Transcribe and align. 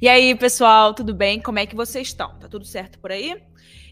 E 0.00 0.08
aí, 0.08 0.34
pessoal, 0.34 0.94
tudo 0.94 1.14
bem? 1.14 1.40
Como 1.40 1.58
é 1.58 1.66
que 1.66 1.76
vocês 1.76 2.08
estão? 2.08 2.38
Tá 2.38 2.48
tudo 2.48 2.64
certo 2.64 2.98
por 2.98 3.12
aí? 3.12 3.42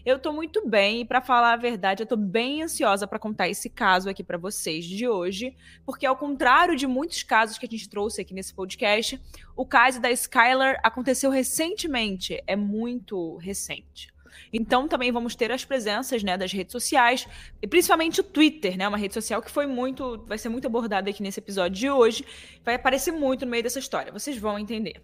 Eu 0.05 0.19
tô 0.19 0.33
muito 0.33 0.67
bem 0.67 1.01
e 1.01 1.05
para 1.05 1.21
falar 1.21 1.53
a 1.53 1.57
verdade, 1.57 2.03
eu 2.03 2.07
tô 2.07 2.17
bem 2.17 2.61
ansiosa 2.61 3.07
para 3.07 3.17
contar 3.17 3.47
esse 3.47 3.69
caso 3.69 4.09
aqui 4.09 4.21
para 4.21 4.37
vocês 4.37 4.83
de 4.83 5.07
hoje, 5.07 5.55
porque 5.85 6.05
ao 6.05 6.17
contrário 6.17 6.75
de 6.75 6.85
muitos 6.85 7.23
casos 7.23 7.57
que 7.57 7.65
a 7.65 7.69
gente 7.69 7.87
trouxe 7.87 8.19
aqui 8.19 8.33
nesse 8.33 8.53
podcast, 8.53 9.21
o 9.55 9.65
caso 9.65 10.01
da 10.01 10.11
Skylar 10.11 10.77
aconteceu 10.83 11.31
recentemente, 11.31 12.43
é 12.45 12.55
muito 12.55 13.37
recente. 13.37 14.13
Então 14.51 14.89
também 14.89 15.09
vamos 15.09 15.35
ter 15.35 15.53
as 15.53 15.63
presenças, 15.63 16.21
né, 16.21 16.37
das 16.37 16.51
redes 16.51 16.73
sociais, 16.73 17.25
e 17.61 17.67
principalmente 17.67 18.19
o 18.19 18.23
Twitter, 18.23 18.77
né, 18.77 18.85
uma 18.85 18.97
rede 18.97 19.13
social 19.13 19.41
que 19.41 19.49
foi 19.49 19.67
muito, 19.67 20.21
vai 20.27 20.37
ser 20.37 20.49
muito 20.49 20.67
abordada 20.67 21.09
aqui 21.09 21.23
nesse 21.23 21.39
episódio 21.39 21.79
de 21.79 21.89
hoje, 21.89 22.25
vai 22.61 22.75
aparecer 22.75 23.11
muito 23.11 23.45
no 23.45 23.51
meio 23.51 23.63
dessa 23.63 23.79
história, 23.79 24.11
vocês 24.11 24.37
vão 24.37 24.59
entender. 24.59 25.01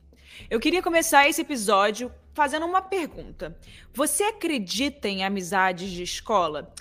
Eu 0.50 0.59
queria 0.59 0.82
começar 0.82 1.27
esse 1.27 1.41
episódio 1.41 2.11
fazendo 2.33 2.65
uma 2.65 2.82
pergunta. 2.82 3.57
Você 3.93 4.24
acredita 4.24 5.07
em 5.07 5.24
amizades 5.24 5.92
de 5.92 6.04
escola? 6.04 6.74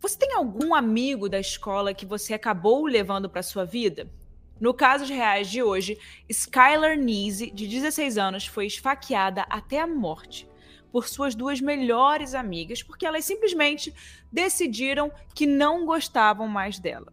Você 0.00 0.18
tem 0.18 0.34
algum 0.34 0.74
amigo 0.74 1.28
da 1.28 1.38
escola 1.38 1.92
que 1.92 2.06
você 2.06 2.32
acabou 2.32 2.86
levando 2.86 3.28
para 3.28 3.42
sua 3.42 3.64
vida? 3.64 4.10
No 4.60 4.74
caso 4.74 5.06
de 5.06 5.14
reais 5.14 5.50
de 5.50 5.62
hoje, 5.62 5.98
Skylar 6.28 6.96
Neese, 6.96 7.50
de 7.50 7.66
16 7.66 8.18
anos, 8.18 8.46
foi 8.46 8.66
esfaqueada 8.66 9.46
até 9.48 9.80
a 9.80 9.86
morte 9.86 10.46
por 10.92 11.08
suas 11.08 11.34
duas 11.34 11.60
melhores 11.60 12.34
amigas, 12.34 12.82
porque 12.82 13.06
elas 13.06 13.24
simplesmente 13.24 13.94
decidiram 14.30 15.10
que 15.34 15.46
não 15.46 15.86
gostavam 15.86 16.46
mais 16.48 16.78
dela. 16.78 17.12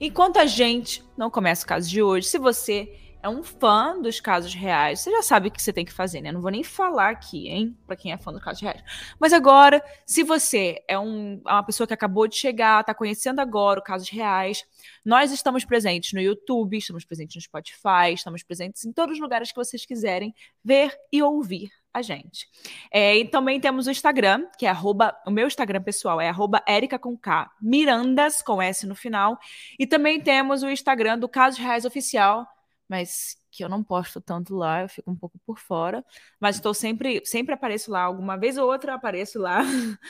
Enquanto 0.00 0.38
a 0.38 0.46
gente 0.46 1.02
não 1.16 1.30
começa 1.30 1.64
o 1.64 1.68
caso 1.68 1.88
de 1.88 2.02
hoje, 2.02 2.28
se 2.28 2.38
você 2.38 2.94
é 3.26 3.28
um 3.28 3.42
fã 3.42 4.00
dos 4.00 4.20
casos 4.20 4.54
reais, 4.54 5.00
você 5.00 5.10
já 5.10 5.20
sabe 5.20 5.48
o 5.48 5.50
que 5.50 5.60
você 5.60 5.72
tem 5.72 5.84
que 5.84 5.92
fazer, 5.92 6.20
né? 6.20 6.30
Não 6.30 6.40
vou 6.40 6.50
nem 6.50 6.62
falar 6.62 7.10
aqui, 7.10 7.48
hein, 7.48 7.76
para 7.84 7.96
quem 7.96 8.12
é 8.12 8.16
fã 8.16 8.32
dos 8.32 8.42
casos 8.42 8.62
reais. 8.62 8.80
Mas 9.18 9.32
agora, 9.32 9.82
se 10.06 10.22
você 10.22 10.80
é 10.86 10.96
um, 10.96 11.42
é 11.44 11.52
uma 11.52 11.64
pessoa 11.64 11.88
que 11.88 11.94
acabou 11.94 12.28
de 12.28 12.36
chegar, 12.36 12.84
tá 12.84 12.94
conhecendo 12.94 13.40
agora 13.40 13.80
os 13.80 13.84
casos 13.84 14.08
reais, 14.08 14.64
nós 15.04 15.32
estamos 15.32 15.64
presentes 15.64 16.12
no 16.12 16.20
YouTube, 16.20 16.78
estamos 16.78 17.04
presentes 17.04 17.34
no 17.34 17.42
Spotify, 17.42 18.12
estamos 18.14 18.44
presentes 18.44 18.84
em 18.84 18.92
todos 18.92 19.16
os 19.16 19.20
lugares 19.20 19.50
que 19.50 19.56
vocês 19.56 19.84
quiserem 19.84 20.32
ver 20.64 20.96
e 21.12 21.20
ouvir 21.20 21.68
a 21.92 22.02
gente. 22.02 22.46
É, 22.92 23.16
e 23.16 23.24
também 23.24 23.58
temos 23.58 23.88
o 23.88 23.90
Instagram, 23.90 24.46
que 24.56 24.66
é 24.66 24.68
arroba, 24.68 25.16
o 25.26 25.30
meu 25.32 25.48
Instagram 25.48 25.82
pessoal 25.82 26.20
é 26.20 26.28
arroba 26.28 26.62
Erica 26.68 26.98
com 26.98 27.16
K, 27.16 27.50
Mirandas 27.60 28.40
com 28.40 28.62
S 28.62 28.86
no 28.86 28.94
final. 28.94 29.36
E 29.78 29.84
também 29.84 30.20
temos 30.20 30.62
o 30.62 30.68
Instagram 30.68 31.18
do 31.18 31.28
Casos 31.28 31.58
Reais 31.58 31.84
Oficial, 31.84 32.46
mas 32.88 33.36
que 33.50 33.64
eu 33.64 33.68
não 33.68 33.82
posto 33.82 34.20
tanto 34.20 34.54
lá, 34.54 34.82
eu 34.82 34.88
fico 34.88 35.10
um 35.10 35.16
pouco 35.16 35.38
por 35.46 35.58
fora, 35.58 36.04
mas 36.38 36.56
estou 36.56 36.74
sempre, 36.74 37.22
sempre 37.24 37.54
apareço 37.54 37.90
lá, 37.90 38.02
alguma 38.02 38.36
vez 38.36 38.58
ou 38.58 38.70
outra 38.70 38.94
apareço 38.94 39.38
lá, 39.38 39.60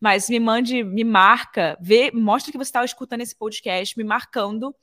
mas 0.00 0.28
me 0.28 0.40
mande, 0.40 0.82
me 0.82 1.04
marca, 1.04 1.78
vê, 1.80 2.10
mostra 2.12 2.50
que 2.50 2.58
você 2.58 2.68
está 2.68 2.84
escutando 2.84 3.20
esse 3.20 3.36
podcast, 3.36 3.96
me 3.96 4.04
marcando, 4.04 4.74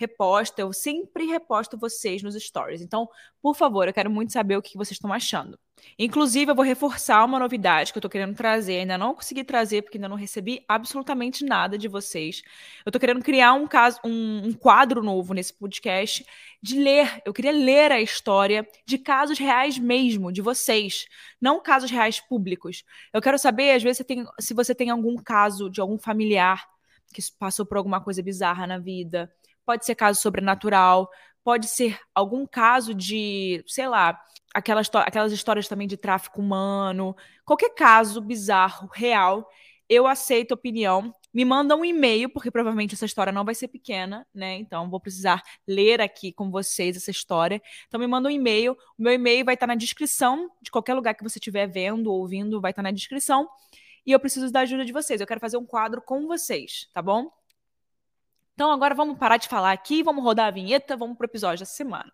reposta, 0.00 0.62
eu 0.62 0.72
sempre 0.72 1.26
reposto 1.26 1.76
vocês 1.76 2.22
nos 2.22 2.34
stories, 2.34 2.80
então, 2.80 3.06
por 3.42 3.54
favor, 3.54 3.86
eu 3.86 3.92
quero 3.92 4.10
muito 4.10 4.32
saber 4.32 4.56
o 4.56 4.62
que 4.62 4.78
vocês 4.78 4.96
estão 4.96 5.12
achando. 5.12 5.58
Inclusive, 5.98 6.50
eu 6.50 6.54
vou 6.54 6.64
reforçar 6.64 7.22
uma 7.22 7.38
novidade 7.38 7.92
que 7.92 7.98
eu 7.98 8.02
tô 8.02 8.08
querendo 8.08 8.34
trazer. 8.34 8.80
Ainda 8.80 8.98
não 8.98 9.14
consegui 9.14 9.44
trazer, 9.44 9.82
porque 9.82 9.96
ainda 9.96 10.08
não 10.08 10.16
recebi 10.16 10.62
absolutamente 10.68 11.44
nada 11.44 11.78
de 11.78 11.88
vocês. 11.88 12.42
Eu 12.84 12.92
tô 12.92 12.98
querendo 12.98 13.22
criar 13.22 13.54
um 13.54 13.66
caso, 13.66 13.98
um, 14.04 14.48
um, 14.48 14.52
quadro 14.52 15.02
novo 15.02 15.32
nesse 15.32 15.54
podcast 15.54 16.24
de 16.62 16.78
ler. 16.78 17.22
Eu 17.24 17.32
queria 17.32 17.52
ler 17.52 17.92
a 17.92 18.00
história 18.00 18.66
de 18.86 18.98
casos 18.98 19.38
reais 19.38 19.78
mesmo, 19.78 20.32
de 20.32 20.42
vocês. 20.42 21.06
Não 21.40 21.62
casos 21.62 21.90
reais 21.90 22.20
públicos. 22.20 22.84
Eu 23.12 23.20
quero 23.22 23.38
saber, 23.38 23.72
às 23.72 23.82
vezes, 23.82 23.98
você 23.98 24.04
tem, 24.04 24.24
se 24.38 24.52
você 24.52 24.74
tem 24.74 24.90
algum 24.90 25.16
caso 25.16 25.70
de 25.70 25.80
algum 25.80 25.98
familiar 25.98 26.68
que 27.12 27.22
passou 27.38 27.66
por 27.66 27.76
alguma 27.76 28.00
coisa 28.00 28.22
bizarra 28.22 28.66
na 28.66 28.78
vida. 28.78 29.32
Pode 29.70 29.86
ser 29.86 29.94
caso 29.94 30.20
sobrenatural, 30.20 31.08
pode 31.44 31.68
ser 31.68 31.96
algum 32.12 32.44
caso 32.44 32.92
de, 32.92 33.62
sei 33.68 33.86
lá, 33.86 34.20
aquelas, 34.52 34.90
aquelas 34.92 35.30
histórias 35.30 35.68
também 35.68 35.86
de 35.86 35.96
tráfico 35.96 36.40
humano, 36.40 37.14
qualquer 37.44 37.72
caso 37.72 38.20
bizarro, 38.20 38.88
real, 38.92 39.48
eu 39.88 40.08
aceito 40.08 40.54
opinião. 40.54 41.14
Me 41.32 41.44
manda 41.44 41.76
um 41.76 41.84
e-mail, 41.84 42.28
porque 42.28 42.50
provavelmente 42.50 42.96
essa 42.96 43.04
história 43.04 43.32
não 43.32 43.44
vai 43.44 43.54
ser 43.54 43.68
pequena, 43.68 44.26
né? 44.34 44.56
Então 44.56 44.90
vou 44.90 44.98
precisar 44.98 45.40
ler 45.64 46.00
aqui 46.00 46.32
com 46.32 46.50
vocês 46.50 46.96
essa 46.96 47.12
história. 47.12 47.62
Então 47.86 48.00
me 48.00 48.08
manda 48.08 48.28
um 48.28 48.32
e-mail. 48.32 48.72
O 48.98 49.02
meu 49.04 49.12
e-mail 49.12 49.44
vai 49.44 49.54
estar 49.54 49.68
na 49.68 49.76
descrição 49.76 50.50
de 50.60 50.72
qualquer 50.72 50.94
lugar 50.94 51.14
que 51.14 51.22
você 51.22 51.38
estiver 51.38 51.68
vendo 51.68 52.08
ou 52.08 52.18
ouvindo, 52.18 52.60
vai 52.60 52.72
estar 52.72 52.82
na 52.82 52.90
descrição. 52.90 53.48
E 54.04 54.10
eu 54.10 54.18
preciso 54.18 54.50
da 54.50 54.62
ajuda 54.62 54.84
de 54.84 54.92
vocês. 54.92 55.20
Eu 55.20 55.28
quero 55.28 55.38
fazer 55.38 55.58
um 55.58 55.64
quadro 55.64 56.02
com 56.02 56.26
vocês, 56.26 56.88
tá 56.92 57.00
bom? 57.00 57.30
Então 58.60 58.70
agora 58.70 58.94
vamos 58.94 59.16
parar 59.16 59.38
de 59.38 59.48
falar 59.48 59.72
aqui, 59.72 60.02
vamos 60.02 60.22
rodar 60.22 60.48
a 60.48 60.50
vinheta, 60.50 60.94
vamos 60.94 61.16
pro 61.16 61.24
episódio 61.24 61.60
da 61.60 61.64
semana. 61.64 62.12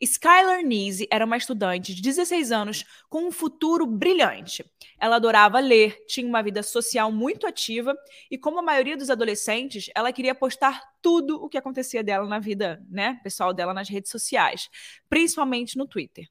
Skylar 0.00 0.64
Neese 0.64 1.06
era 1.12 1.24
uma 1.24 1.36
estudante 1.36 1.94
de 1.94 2.02
16 2.02 2.50
anos 2.50 2.84
com 3.08 3.28
um 3.28 3.30
futuro 3.30 3.86
brilhante. 3.86 4.64
Ela 4.98 5.14
adorava 5.14 5.60
ler, 5.60 6.04
tinha 6.08 6.26
uma 6.26 6.42
vida 6.42 6.60
social 6.64 7.12
muito 7.12 7.46
ativa 7.46 7.94
e, 8.28 8.36
como 8.36 8.58
a 8.58 8.62
maioria 8.62 8.96
dos 8.96 9.10
adolescentes, 9.10 9.88
ela 9.94 10.12
queria 10.12 10.34
postar 10.34 10.82
tudo 11.00 11.40
o 11.40 11.48
que 11.48 11.56
acontecia 11.56 12.02
dela 12.02 12.26
na 12.26 12.40
vida, 12.40 12.84
né, 12.90 13.20
pessoal 13.22 13.54
dela 13.54 13.72
nas 13.72 13.88
redes 13.88 14.10
sociais, 14.10 14.68
principalmente 15.08 15.78
no 15.78 15.86
Twitter. 15.86 16.26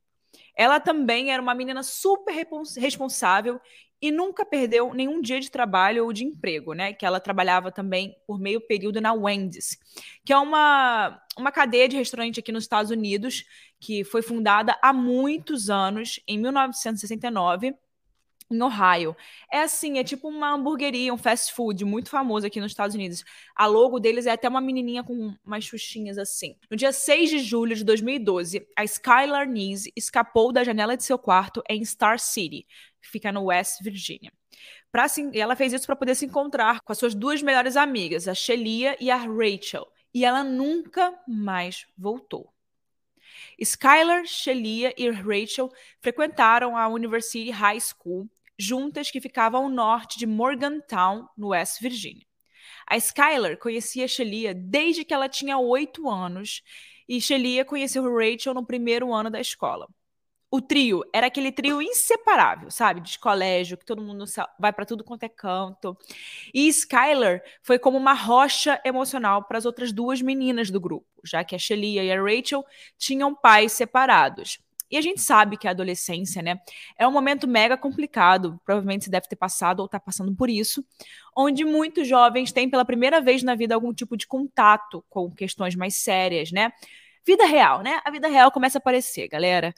Ela 0.55 0.79
também 0.79 1.31
era 1.31 1.41
uma 1.41 1.55
menina 1.55 1.83
super 1.83 2.33
responsável 2.77 3.59
e 4.01 4.11
nunca 4.11 4.45
perdeu 4.45 4.93
nenhum 4.93 5.21
dia 5.21 5.39
de 5.39 5.49
trabalho 5.49 6.05
ou 6.05 6.13
de 6.13 6.23
emprego, 6.23 6.73
né? 6.73 6.93
Que 6.93 7.05
ela 7.05 7.19
trabalhava 7.19 7.71
também 7.71 8.15
por 8.27 8.39
meio 8.39 8.61
período 8.61 9.01
na 9.01 9.13
Wendy's, 9.13 9.77
que 10.23 10.33
é 10.33 10.37
uma, 10.37 11.21
uma 11.37 11.51
cadeia 11.51 11.87
de 11.87 11.95
restaurante 11.95 12.39
aqui 12.39 12.51
nos 12.51 12.63
Estados 12.65 12.91
Unidos 12.91 13.43
que 13.79 14.03
foi 14.03 14.21
fundada 14.21 14.77
há 14.81 14.91
muitos 14.91 15.69
anos, 15.69 16.19
em 16.27 16.39
1969 16.39 17.75
em 18.49 18.61
Ohio. 18.61 19.15
É 19.51 19.61
assim, 19.61 19.97
é 19.97 20.03
tipo 20.03 20.27
uma 20.27 20.53
hamburgueria, 20.53 21.13
um 21.13 21.17
fast 21.17 21.53
food 21.53 21.83
muito 21.83 22.09
famoso 22.09 22.45
aqui 22.45 22.59
nos 22.59 22.71
Estados 22.71 22.95
Unidos. 22.95 23.23
A 23.55 23.65
logo 23.65 23.99
deles 23.99 24.25
é 24.25 24.31
até 24.31 24.47
uma 24.47 24.61
menininha 24.61 25.03
com 25.03 25.33
umas 25.43 25.65
xuxinhas 25.65 26.17
assim. 26.17 26.55
No 26.69 26.77
dia 26.77 26.91
6 26.91 27.29
de 27.29 27.39
julho 27.39 27.75
de 27.75 27.83
2012, 27.83 28.67
a 28.77 28.83
Skylar 28.83 29.47
Neese 29.47 29.91
escapou 29.95 30.51
da 30.51 30.63
janela 30.63 30.95
de 30.95 31.03
seu 31.03 31.17
quarto 31.17 31.61
em 31.69 31.83
Star 31.83 32.19
City, 32.19 32.65
que 33.01 33.09
fica 33.09 33.31
no 33.31 33.45
West 33.45 33.81
Virginia. 33.81 34.31
Pra, 34.91 35.07
e 35.33 35.39
ela 35.39 35.55
fez 35.55 35.73
isso 35.73 35.85
para 35.85 35.95
poder 35.95 36.15
se 36.15 36.25
encontrar 36.25 36.79
com 36.81 36.91
as 36.91 36.97
suas 36.97 37.13
duas 37.13 37.41
melhores 37.41 37.75
amigas, 37.75 38.27
a 38.27 38.33
Shelia 38.33 38.95
e 38.99 39.11
a 39.11 39.17
Rachel. 39.17 39.85
E 40.13 40.23
ela 40.23 40.43
nunca 40.43 41.13
mais 41.27 41.85
voltou. 41.97 42.54
Skylar, 43.63 44.25
Shelia 44.25 44.93
e 44.97 45.09
Rachel 45.09 45.71
frequentaram 46.01 46.75
a 46.75 46.87
University 46.87 47.49
High 47.49 47.79
School 47.79 48.29
juntas 48.57 49.11
que 49.11 49.21
ficava 49.21 49.57
ao 49.57 49.69
norte 49.69 50.17
de 50.17 50.25
Morgantown, 50.25 51.27
no 51.37 51.49
West 51.49 51.81
Virginia. 51.81 52.25
A 52.87 52.97
Skylar 52.97 53.57
conhecia 53.57 54.07
Shelia 54.07 54.53
desde 54.53 55.03
que 55.03 55.13
ela 55.13 55.27
tinha 55.27 55.57
oito 55.57 56.09
anos 56.09 56.61
e 57.07 57.19
Shelia 57.19 57.65
conheceu 57.65 58.03
Rachel 58.03 58.53
no 58.53 58.65
primeiro 58.65 59.13
ano 59.13 59.29
da 59.29 59.39
escola 59.39 59.87
o 60.55 60.61
trio 60.61 61.03
era 61.13 61.27
aquele 61.27 61.51
trio 61.51 61.81
inseparável, 61.81 62.71
sabe? 62.71 63.01
De 63.01 63.19
colégio, 63.19 63.77
que 63.77 63.85
todo 63.85 64.01
mundo 64.01 64.25
vai 64.59 64.71
para 64.71 64.85
tudo 64.85 65.03
quanto 65.03 65.23
é 65.23 65.29
canto. 65.29 65.97
E 66.53 66.67
Skylar 66.69 67.41
foi 67.61 67.77
como 67.77 67.97
uma 67.97 68.13
rocha 68.13 68.79
emocional 68.85 69.43
para 69.43 69.57
as 69.57 69.65
outras 69.65 69.91
duas 69.91 70.21
meninas 70.21 70.69
do 70.69 70.79
grupo, 70.79 71.07
já 71.23 71.43
que 71.43 71.55
a 71.55 71.59
Shelia 71.59 72.03
e 72.03 72.11
a 72.11 72.21
Rachel 72.21 72.65
tinham 72.97 73.35
pais 73.35 73.73
separados. 73.73 74.59
E 74.89 74.97
a 74.97 75.01
gente 75.01 75.19
sabe 75.19 75.57
que 75.57 75.67
a 75.67 75.71
adolescência, 75.71 76.41
né, 76.41 76.59
é 76.97 77.07
um 77.07 77.11
momento 77.11 77.47
mega 77.47 77.75
complicado, 77.75 78.61
provavelmente 78.63 79.05
você 79.05 79.11
deve 79.11 79.27
ter 79.27 79.35
passado 79.35 79.79
ou 79.79 79.87
está 79.87 79.99
passando 79.99 80.33
por 80.35 80.49
isso, 80.49 80.85
onde 81.35 81.65
muitos 81.65 82.07
jovens 82.07 82.51
têm 82.51 82.69
pela 82.69 82.85
primeira 82.85 83.19
vez 83.19 83.41
na 83.41 83.55
vida 83.55 83.73
algum 83.73 83.93
tipo 83.93 84.15
de 84.15 84.27
contato 84.27 85.03
com 85.09 85.31
questões 85.31 85.75
mais 85.75 85.97
sérias, 85.97 86.51
né? 86.51 86.71
Vida 87.25 87.45
real, 87.45 87.81
né? 87.81 87.99
A 88.05 88.11
vida 88.11 88.27
real 88.27 88.51
começa 88.51 88.77
a 88.77 88.79
aparecer, 88.79 89.27
galera. 89.27 89.73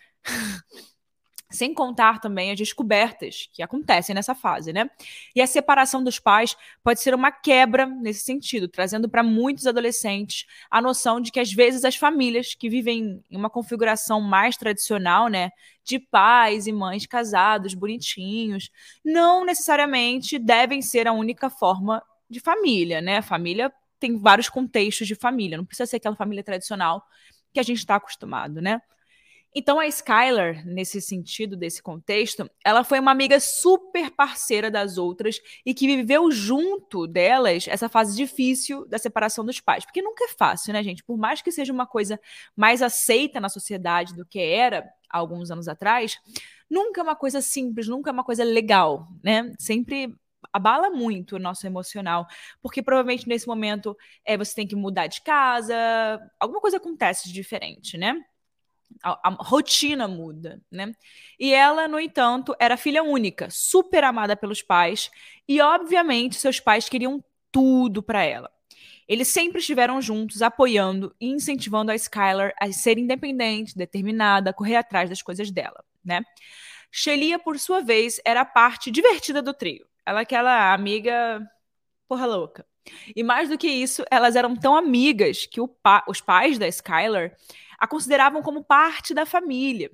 Sem 1.49 1.73
contar 1.73 2.19
também 2.19 2.51
as 2.51 2.57
descobertas 2.57 3.47
que 3.53 3.63
acontecem 3.63 4.13
nessa 4.13 4.35
fase, 4.35 4.73
né? 4.73 4.89
E 5.33 5.41
a 5.41 5.47
separação 5.47 6.03
dos 6.03 6.19
pais 6.19 6.57
pode 6.83 6.99
ser 6.99 7.15
uma 7.15 7.31
quebra 7.31 7.85
nesse 7.85 8.19
sentido, 8.19 8.67
trazendo 8.67 9.07
para 9.07 9.23
muitos 9.23 9.65
adolescentes 9.65 10.45
a 10.69 10.81
noção 10.81 11.21
de 11.21 11.31
que 11.31 11.39
às 11.39 11.53
vezes 11.53 11.85
as 11.85 11.95
famílias 11.95 12.53
que 12.53 12.69
vivem 12.69 13.23
em 13.31 13.37
uma 13.37 13.49
configuração 13.49 14.19
mais 14.19 14.57
tradicional, 14.57 15.29
né, 15.29 15.51
de 15.85 15.99
pais 15.99 16.67
e 16.67 16.73
mães 16.73 17.05
casados, 17.05 17.73
bonitinhos, 17.73 18.69
não 19.03 19.45
necessariamente 19.45 20.37
devem 20.37 20.81
ser 20.81 21.07
a 21.07 21.13
única 21.13 21.49
forma 21.49 22.03
de 22.29 22.41
família, 22.41 22.99
né? 22.99 23.21
Família 23.21 23.71
tem 24.01 24.17
vários 24.19 24.49
contextos 24.49 25.07
de 25.07 25.15
família, 25.15 25.57
não 25.57 25.65
precisa 25.65 25.87
ser 25.87 25.95
aquela 25.95 26.15
família 26.15 26.43
tradicional 26.43 27.01
que 27.57 27.61
a 27.61 27.63
gente 27.63 27.79
está 27.79 27.95
acostumado, 27.95 28.61
né? 28.61 28.79
Então 29.55 29.79
a 29.79 29.87
Skylar, 29.87 30.63
nesse 30.67 31.01
sentido, 31.01 31.57
desse 31.57 31.81
contexto, 31.81 32.47
ela 32.63 32.83
foi 32.83 32.99
uma 32.99 33.09
amiga 33.09 33.39
super 33.39 34.11
parceira 34.11 34.69
das 34.69 34.99
outras 34.99 35.39
e 35.65 35.73
que 35.73 35.87
viveu 35.87 36.29
junto 36.29 37.07
delas 37.07 37.67
essa 37.67 37.89
fase 37.89 38.15
difícil 38.15 38.87
da 38.87 38.99
separação 38.99 39.43
dos 39.43 39.59
pais. 39.59 39.83
Porque 39.83 40.03
nunca 40.03 40.25
é 40.25 40.27
fácil, 40.27 40.73
né, 40.73 40.83
gente? 40.83 41.03
Por 41.03 41.17
mais 41.17 41.41
que 41.41 41.51
seja 41.51 41.73
uma 41.73 41.87
coisa 41.87 42.19
mais 42.55 42.83
aceita 42.83 43.39
na 43.39 43.49
sociedade 43.49 44.13
do 44.13 44.23
que 44.23 44.39
era 44.39 44.87
há 45.09 45.17
alguns 45.17 45.49
anos 45.49 45.67
atrás, 45.67 46.19
nunca 46.69 47.01
é 47.01 47.03
uma 47.03 47.15
coisa 47.15 47.41
simples, 47.41 47.87
nunca 47.87 48.11
é 48.11 48.13
uma 48.13 48.23
coisa 48.23 48.43
legal, 48.43 49.07
né? 49.23 49.51
Sempre 49.57 50.13
abala 50.51 50.89
muito 50.89 51.35
o 51.35 51.39
nosso 51.39 51.65
emocional, 51.65 52.27
porque 52.61 52.81
provavelmente 52.81 53.27
nesse 53.27 53.47
momento 53.47 53.97
é, 54.25 54.37
você 54.37 54.55
tem 54.55 54.67
que 54.67 54.75
mudar 54.75 55.07
de 55.07 55.21
casa, 55.21 55.75
alguma 56.39 56.61
coisa 56.61 56.77
acontece 56.77 57.27
de 57.27 57.33
diferente, 57.33 57.97
né? 57.97 58.21
A, 59.03 59.29
a, 59.29 59.37
rotina 59.39 60.07
muda, 60.07 60.61
né? 60.71 60.93
E 61.39 61.53
ela, 61.53 61.87
no 61.87 61.99
entanto, 61.99 62.55
era 62.59 62.77
filha 62.77 63.03
única, 63.03 63.49
super 63.49 64.03
amada 64.03 64.35
pelos 64.35 64.61
pais, 64.61 65.11
e 65.47 65.61
obviamente 65.61 66.35
seus 66.35 66.59
pais 66.59 66.87
queriam 66.89 67.23
tudo 67.51 68.01
para 68.01 68.23
ela. 68.23 68.51
Eles 69.07 69.29
sempre 69.29 69.59
estiveram 69.59 70.01
juntos, 70.01 70.41
apoiando 70.41 71.15
e 71.19 71.27
incentivando 71.27 71.91
a 71.91 71.95
Skylar 71.95 72.53
a 72.59 72.71
ser 72.71 72.97
independente, 72.97 73.77
determinada, 73.77 74.49
a 74.49 74.53
correr 74.53 74.75
atrás 74.75 75.09
das 75.09 75.21
coisas 75.21 75.49
dela, 75.49 75.83
né? 76.03 76.21
Shelia, 76.91 77.39
por 77.39 77.59
sua 77.59 77.81
vez, 77.81 78.19
era 78.25 78.41
a 78.41 78.45
parte 78.45 78.91
divertida 78.91 79.41
do 79.41 79.53
trio. 79.53 79.85
Ela 80.07 80.19
é 80.19 80.23
aquela 80.23 80.73
amiga 80.73 81.45
porra 82.07 82.25
louca. 82.25 82.65
E 83.13 83.21
mais 83.23 83.49
do 83.49 83.57
que 83.57 83.67
isso, 83.67 84.05
elas 84.09 84.37
eram 84.37 84.55
tão 84.55 84.73
amigas 84.73 85.45
que 85.45 85.59
pa 85.83 86.01
os 86.07 86.21
pais 86.21 86.57
da 86.57 86.65
Skylar 86.65 87.35
a 87.77 87.85
consideravam 87.85 88.41
como 88.41 88.63
parte 88.63 89.13
da 89.13 89.25
família. 89.25 89.91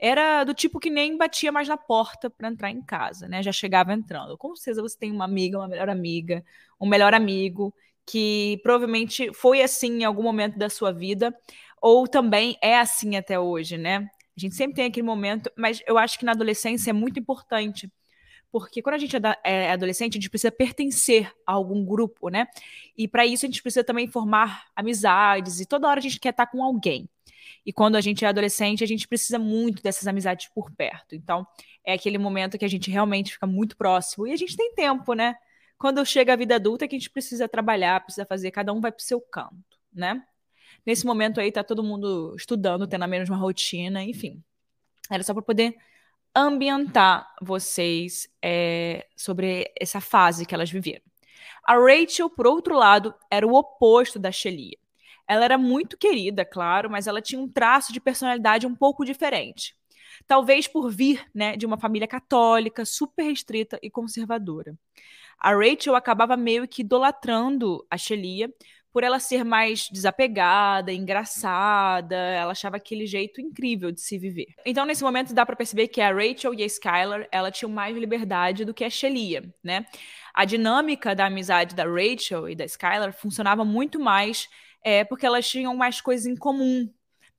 Era 0.00 0.42
do 0.42 0.52
tipo 0.52 0.80
que 0.80 0.90
nem 0.90 1.16
batia 1.16 1.52
mais 1.52 1.68
na 1.68 1.76
porta 1.76 2.28
para 2.28 2.48
entrar 2.48 2.70
em 2.70 2.82
casa, 2.82 3.28
né? 3.28 3.40
Já 3.40 3.52
chegava 3.52 3.92
entrando. 3.92 4.36
Com 4.36 4.56
certeza 4.56 4.82
você 4.82 4.98
tem 4.98 5.12
uma 5.12 5.24
amiga, 5.24 5.58
uma 5.58 5.68
melhor 5.68 5.88
amiga, 5.88 6.44
um 6.80 6.88
melhor 6.88 7.14
amigo 7.14 7.72
que 8.04 8.58
provavelmente 8.64 9.32
foi 9.32 9.62
assim 9.62 10.00
em 10.00 10.04
algum 10.04 10.24
momento 10.24 10.58
da 10.58 10.68
sua 10.68 10.92
vida 10.92 11.32
ou 11.80 12.08
também 12.08 12.58
é 12.60 12.80
assim 12.80 13.14
até 13.16 13.38
hoje, 13.38 13.78
né? 13.78 14.10
A 14.36 14.40
gente 14.40 14.56
sempre 14.56 14.74
tem 14.74 14.86
aquele 14.86 15.06
momento, 15.06 15.52
mas 15.56 15.80
eu 15.86 15.96
acho 15.96 16.18
que 16.18 16.24
na 16.24 16.32
adolescência 16.32 16.90
é 16.90 16.92
muito 16.92 17.20
importante 17.20 17.88
porque 18.52 18.82
quando 18.82 18.96
a 18.96 18.98
gente 18.98 19.16
é, 19.16 19.20
é 19.42 19.72
adolescente, 19.72 20.12
a 20.12 20.20
gente 20.20 20.28
precisa 20.28 20.52
pertencer 20.52 21.32
a 21.46 21.52
algum 21.52 21.82
grupo, 21.82 22.28
né? 22.28 22.46
E 22.96 23.08
para 23.08 23.24
isso 23.24 23.46
a 23.46 23.48
gente 23.48 23.62
precisa 23.62 23.82
também 23.82 24.06
formar 24.06 24.66
amizades, 24.76 25.58
e 25.58 25.64
toda 25.64 25.88
hora 25.88 25.98
a 25.98 26.02
gente 26.02 26.20
quer 26.20 26.28
estar 26.28 26.46
com 26.46 26.62
alguém. 26.62 27.08
E 27.64 27.72
quando 27.72 27.96
a 27.96 28.00
gente 28.00 28.24
é 28.24 28.28
adolescente, 28.28 28.84
a 28.84 28.86
gente 28.86 29.08
precisa 29.08 29.38
muito 29.38 29.82
dessas 29.82 30.06
amizades 30.06 30.48
por 30.54 30.70
perto. 30.70 31.14
Então, 31.14 31.46
é 31.84 31.94
aquele 31.94 32.18
momento 32.18 32.58
que 32.58 32.64
a 32.64 32.68
gente 32.68 32.90
realmente 32.90 33.32
fica 33.32 33.46
muito 33.46 33.76
próximo. 33.76 34.26
E 34.26 34.32
a 34.32 34.36
gente 34.36 34.56
tem 34.56 34.74
tempo, 34.74 35.14
né? 35.14 35.36
Quando 35.78 36.04
chega 36.04 36.32
a 36.32 36.36
vida 36.36 36.56
adulta, 36.56 36.86
que 36.86 36.94
a 36.94 36.98
gente 36.98 37.10
precisa 37.10 37.48
trabalhar, 37.48 38.04
precisa 38.04 38.26
fazer, 38.26 38.50
cada 38.50 38.72
um 38.72 38.80
vai 38.80 38.92
para 38.92 39.00
o 39.00 39.02
seu 39.02 39.20
canto, 39.20 39.78
né? 39.92 40.22
Nesse 40.84 41.06
momento 41.06 41.40
aí, 41.40 41.50
tá 41.50 41.62
todo 41.64 41.82
mundo 41.82 42.34
estudando, 42.36 42.86
tendo 42.86 43.04
a 43.04 43.06
mesma 43.06 43.36
rotina, 43.36 44.02
enfim. 44.02 44.42
Era 45.10 45.22
só 45.22 45.32
para 45.32 45.42
poder 45.42 45.76
ambientar 46.34 47.34
vocês 47.40 48.28
é, 48.42 49.06
sobre 49.16 49.70
essa 49.78 50.00
fase 50.00 50.46
que 50.46 50.54
elas 50.54 50.70
viveram. 50.70 51.02
A 51.64 51.74
Rachel, 51.74 52.28
por 52.28 52.46
outro 52.46 52.76
lado, 52.76 53.14
era 53.30 53.46
o 53.46 53.54
oposto 53.54 54.18
da 54.18 54.32
Shelia. 54.32 54.76
Ela 55.28 55.44
era 55.44 55.56
muito 55.56 55.96
querida, 55.96 56.44
claro, 56.44 56.90
mas 56.90 57.06
ela 57.06 57.22
tinha 57.22 57.40
um 57.40 57.48
traço 57.48 57.92
de 57.92 58.00
personalidade 58.00 58.66
um 58.66 58.74
pouco 58.74 59.04
diferente. 59.04 59.76
Talvez 60.26 60.66
por 60.66 60.90
vir 60.90 61.24
né, 61.34 61.56
de 61.56 61.64
uma 61.64 61.78
família 61.78 62.08
católica, 62.08 62.84
super 62.84 63.24
restrita 63.24 63.78
e 63.82 63.90
conservadora. 63.90 64.76
A 65.38 65.52
Rachel 65.54 65.96
acabava 65.96 66.36
meio 66.36 66.68
que 66.68 66.82
idolatrando 66.82 67.86
a 67.90 67.96
Shelia 67.96 68.52
por 68.92 69.02
ela 69.02 69.18
ser 69.18 69.42
mais 69.42 69.88
desapegada, 69.90 70.92
engraçada, 70.92 72.14
ela 72.14 72.52
achava 72.52 72.76
aquele 72.76 73.06
jeito 73.06 73.40
incrível 73.40 73.90
de 73.90 74.00
se 74.02 74.18
viver. 74.18 74.54
Então, 74.66 74.84
nesse 74.84 75.02
momento, 75.02 75.32
dá 75.32 75.46
para 75.46 75.56
perceber 75.56 75.88
que 75.88 76.00
a 76.00 76.12
Rachel 76.12 76.52
e 76.54 76.62
a 76.62 76.66
Skylar, 76.66 77.26
ela 77.32 77.50
tinham 77.50 77.70
mais 77.70 77.96
liberdade 77.96 78.64
do 78.64 78.74
que 78.74 78.84
a 78.84 78.90
Shelia, 78.90 79.52
né? 79.64 79.86
A 80.34 80.44
dinâmica 80.44 81.14
da 81.14 81.26
amizade 81.26 81.74
da 81.74 81.84
Rachel 81.84 82.48
e 82.50 82.54
da 82.54 82.66
Skylar 82.66 83.12
funcionava 83.14 83.64
muito 83.64 83.98
mais 83.98 84.48
é, 84.84 85.04
porque 85.04 85.24
elas 85.24 85.48
tinham 85.48 85.74
mais 85.74 86.00
coisas 86.00 86.26
em 86.26 86.36
comum. 86.36 86.92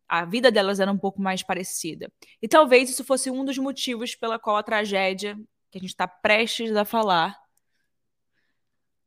A 0.07 0.25
vida 0.25 0.51
delas 0.51 0.79
era 0.79 0.91
um 0.91 0.97
pouco 0.97 1.21
mais 1.21 1.43
parecida. 1.43 2.11
E 2.41 2.47
talvez 2.47 2.89
isso 2.89 3.03
fosse 3.03 3.29
um 3.29 3.45
dos 3.45 3.57
motivos 3.57 4.15
pela 4.15 4.39
qual 4.39 4.57
a 4.57 4.63
tragédia 4.63 5.35
que 5.69 5.77
a 5.77 5.81
gente 5.81 5.89
está 5.89 6.07
prestes 6.07 6.75
a 6.75 6.85
falar 6.85 7.35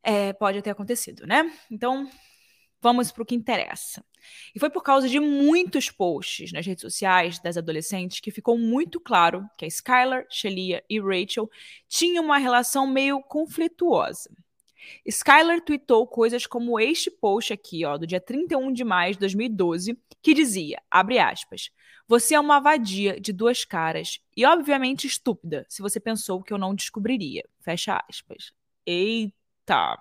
é, 0.03 0.33
pode 0.33 0.63
ter 0.63 0.71
acontecido, 0.71 1.27
né? 1.27 1.51
Então, 1.71 2.09
vamos 2.81 3.11
para 3.11 3.23
o 3.23 3.27
que 3.27 3.35
interessa. 3.35 4.05
E 4.55 4.59
foi 4.59 4.71
por 4.71 4.83
causa 4.83 5.09
de 5.09 5.21
muitos 5.21 5.91
posts 5.91 6.53
nas 6.53 6.67
redes 6.67 6.83
sociais 6.83 7.39
das 7.39 7.57
adolescentes 7.57 8.21
que 8.21 8.31
ficou 8.31 8.59
muito 8.59 9.01
claro 9.01 9.49
que 9.57 9.65
a 9.65 9.69
Skylar, 9.69 10.27
Shelia 10.31 10.83
e 10.89 11.01
Rachel 11.01 11.49
tinham 11.89 12.25
uma 12.25 12.39
relação 12.39 12.87
meio 12.87 13.21
conflituosa. 13.23 14.31
Skylar 15.05 15.61
tweetou 15.61 16.07
coisas 16.07 16.47
como 16.47 16.79
este 16.79 17.11
post 17.11 17.53
aqui, 17.53 17.85
ó, 17.85 17.97
do 17.97 18.07
dia 18.07 18.21
31 18.21 18.73
de 18.73 18.85
maio 18.85 19.15
de 19.15 19.21
2012, 19.21 19.99
que 20.23 20.35
dizia, 20.35 20.81
abre 20.91 21.19
aspas, 21.19 21.71
você 22.09 22.35
é 22.35 22.41
uma 22.41 22.61
vadia 22.61 23.21
de 23.21 23.33
duas 23.33 23.65
caras 23.65 24.21
e 24.37 24.47
obviamente 24.47 25.07
estúpida, 25.07 25.67
se 25.69 25.83
você 25.83 25.99
pensou 25.99 26.43
que 26.43 26.53
eu 26.53 26.59
não 26.59 26.75
descobriria. 26.75 27.43
Fecha 27.61 28.03
aspas. 28.09 28.53
Eita. 28.87 29.99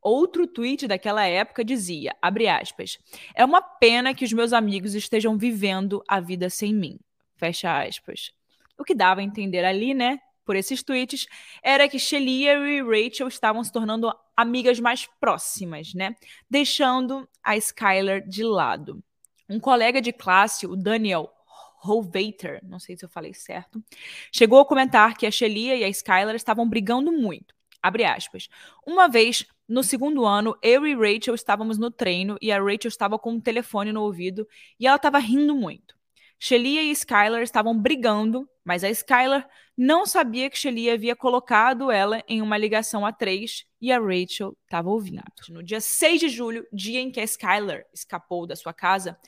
Outro 0.00 0.46
tweet 0.46 0.86
daquela 0.86 1.24
época 1.24 1.64
dizia, 1.64 2.16
abre 2.22 2.48
aspas, 2.48 2.98
é 3.34 3.44
uma 3.44 3.60
pena 3.60 4.14
que 4.14 4.24
os 4.24 4.32
meus 4.32 4.52
amigos 4.52 4.94
estejam 4.94 5.36
vivendo 5.36 6.02
a 6.06 6.20
vida 6.20 6.48
sem 6.48 6.72
mim. 6.72 6.98
Fecha 7.36 7.82
aspas. 7.82 8.32
O 8.78 8.84
que 8.84 8.94
dava 8.94 9.20
a 9.20 9.24
entender 9.24 9.64
ali, 9.64 9.92
né, 9.94 10.18
por 10.44 10.56
esses 10.56 10.82
tweets, 10.82 11.26
era 11.62 11.88
que 11.88 11.98
Shelia 11.98 12.54
e 12.54 12.80
Rachel 12.80 13.28
estavam 13.28 13.62
se 13.62 13.70
tornando 13.70 14.10
amigas 14.36 14.80
mais 14.80 15.06
próximas, 15.20 15.92
né? 15.92 16.14
Deixando 16.48 17.28
a 17.42 17.56
Skylar 17.56 18.26
de 18.26 18.44
lado. 18.44 19.02
Um 19.46 19.60
colega 19.60 20.00
de 20.00 20.12
classe, 20.12 20.66
o 20.66 20.74
Daniel 20.74 21.30
Hovater, 21.84 22.60
não 22.62 22.78
sei 22.78 22.96
se 22.96 23.04
eu 23.04 23.08
falei 23.08 23.34
certo, 23.34 23.82
chegou 24.32 24.60
a 24.60 24.64
comentar 24.64 25.16
que 25.16 25.26
a 25.26 25.30
Shelia 25.30 25.76
e 25.76 25.84
a 25.84 25.88
Skylar 25.88 26.34
estavam 26.34 26.68
brigando 26.68 27.12
muito. 27.12 27.54
Abre 27.82 28.04
aspas. 28.04 28.48
Uma 28.86 29.08
vez, 29.08 29.46
no 29.68 29.82
segundo 29.82 30.24
ano, 30.24 30.56
eu 30.62 30.86
e 30.86 30.94
Rachel 30.94 31.34
estávamos 31.34 31.76
no 31.76 31.90
treino 31.90 32.38
e 32.40 32.50
a 32.50 32.58
Rachel 32.58 32.88
estava 32.88 33.18
com 33.18 33.32
um 33.32 33.40
telefone 33.40 33.92
no 33.92 34.02
ouvido 34.02 34.48
e 34.80 34.86
ela 34.86 34.96
estava 34.96 35.18
rindo 35.18 35.54
muito. 35.54 35.98
Shelia 36.40 36.82
e 36.82 36.90
Skylar 36.92 37.42
estavam 37.42 37.76
brigando, 37.76 38.48
mas 38.64 38.84
a 38.84 38.88
Skylar 38.90 39.48
não 39.76 40.06
sabia 40.06 40.48
que 40.48 40.56
Shelia 40.56 40.94
havia 40.94 41.16
colocado 41.16 41.90
ela 41.90 42.22
em 42.28 42.40
uma 42.40 42.56
ligação 42.56 43.04
a 43.04 43.12
três 43.12 43.66
e 43.80 43.92
a 43.92 43.98
Rachel 43.98 44.56
estava 44.64 44.88
ouvindo. 44.88 45.22
No 45.48 45.62
dia 45.62 45.80
6 45.80 46.20
de 46.20 46.28
julho, 46.28 46.66
dia 46.72 47.00
em 47.00 47.10
que 47.10 47.20
a 47.20 47.24
Skylar 47.24 47.84
escapou 47.92 48.46
da 48.46 48.54
sua 48.54 48.72
casa, 48.72 49.18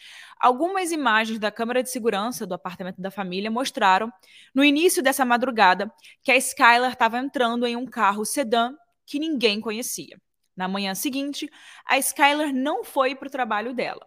algumas 0.41 0.93
imagens 0.93 1.39
da 1.39 1.51
câmera 1.51 1.83
de 1.83 1.91
segurança 1.91 2.47
do 2.47 2.55
apartamento 2.55 3.01
da 3.03 3.11
família 3.11 3.51
mostraram, 3.51 4.11
no 4.55 4.65
início 4.65 5.03
dessa 5.03 5.25
madrugada, 5.25 5.93
que 6.23 6.31
a 6.31 6.37
Skylar 6.37 6.93
estava 6.93 7.19
entrando 7.19 7.67
em 7.67 7.77
um 7.77 7.87
carro 7.87 8.25
sedã 8.25 8.73
que 9.05 9.19
ninguém 9.19 9.61
conhecia. 9.61 10.17
Na 10.61 10.69
manhã 10.69 10.95
seguinte, 10.95 11.51
a 11.87 11.97
Skylar 11.97 12.53
não 12.53 12.85
foi 12.85 13.15
para 13.15 13.29
o 13.29 13.31
trabalho 13.31 13.73
dela, 13.73 14.07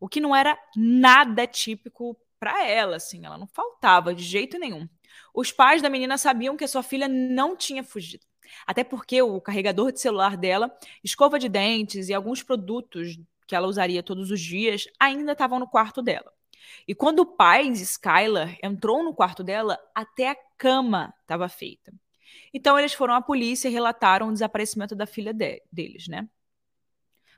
o 0.00 0.08
que 0.08 0.18
não 0.18 0.34
era 0.34 0.58
nada 0.74 1.46
típico 1.46 2.16
para 2.38 2.66
ela, 2.66 2.96
assim, 2.96 3.26
ela 3.26 3.36
não 3.36 3.46
faltava 3.46 4.14
de 4.14 4.24
jeito 4.24 4.58
nenhum. 4.58 4.88
Os 5.34 5.52
pais 5.52 5.82
da 5.82 5.90
menina 5.90 6.16
sabiam 6.16 6.56
que 6.56 6.64
a 6.64 6.68
sua 6.68 6.82
filha 6.82 7.06
não 7.06 7.54
tinha 7.54 7.84
fugido. 7.84 8.24
Até 8.66 8.82
porque 8.82 9.20
o 9.20 9.38
carregador 9.42 9.92
de 9.92 10.00
celular 10.00 10.38
dela, 10.38 10.74
escova 11.04 11.38
de 11.38 11.50
dentes 11.50 12.08
e 12.08 12.14
alguns 12.14 12.42
produtos 12.42 13.18
que 13.46 13.54
ela 13.54 13.68
usaria 13.68 14.02
todos 14.02 14.30
os 14.30 14.40
dias 14.40 14.86
ainda 14.98 15.32
estavam 15.32 15.58
no 15.58 15.68
quarto 15.68 16.00
dela. 16.00 16.32
E 16.88 16.94
quando 16.94 17.18
o 17.18 17.26
pai, 17.26 17.68
Skylar, 17.68 18.56
entrou 18.62 19.04
no 19.04 19.12
quarto 19.12 19.44
dela, 19.44 19.78
até 19.94 20.30
a 20.30 20.36
cama 20.56 21.12
estava 21.20 21.46
feita. 21.46 21.92
Então 22.52 22.78
eles 22.78 22.92
foram 22.92 23.14
à 23.14 23.22
polícia 23.22 23.68
e 23.68 23.72
relataram 23.72 24.28
o 24.28 24.32
desaparecimento 24.32 24.94
da 24.94 25.06
filha 25.06 25.32
de 25.32 25.62
deles, 25.72 26.08
né? 26.08 26.28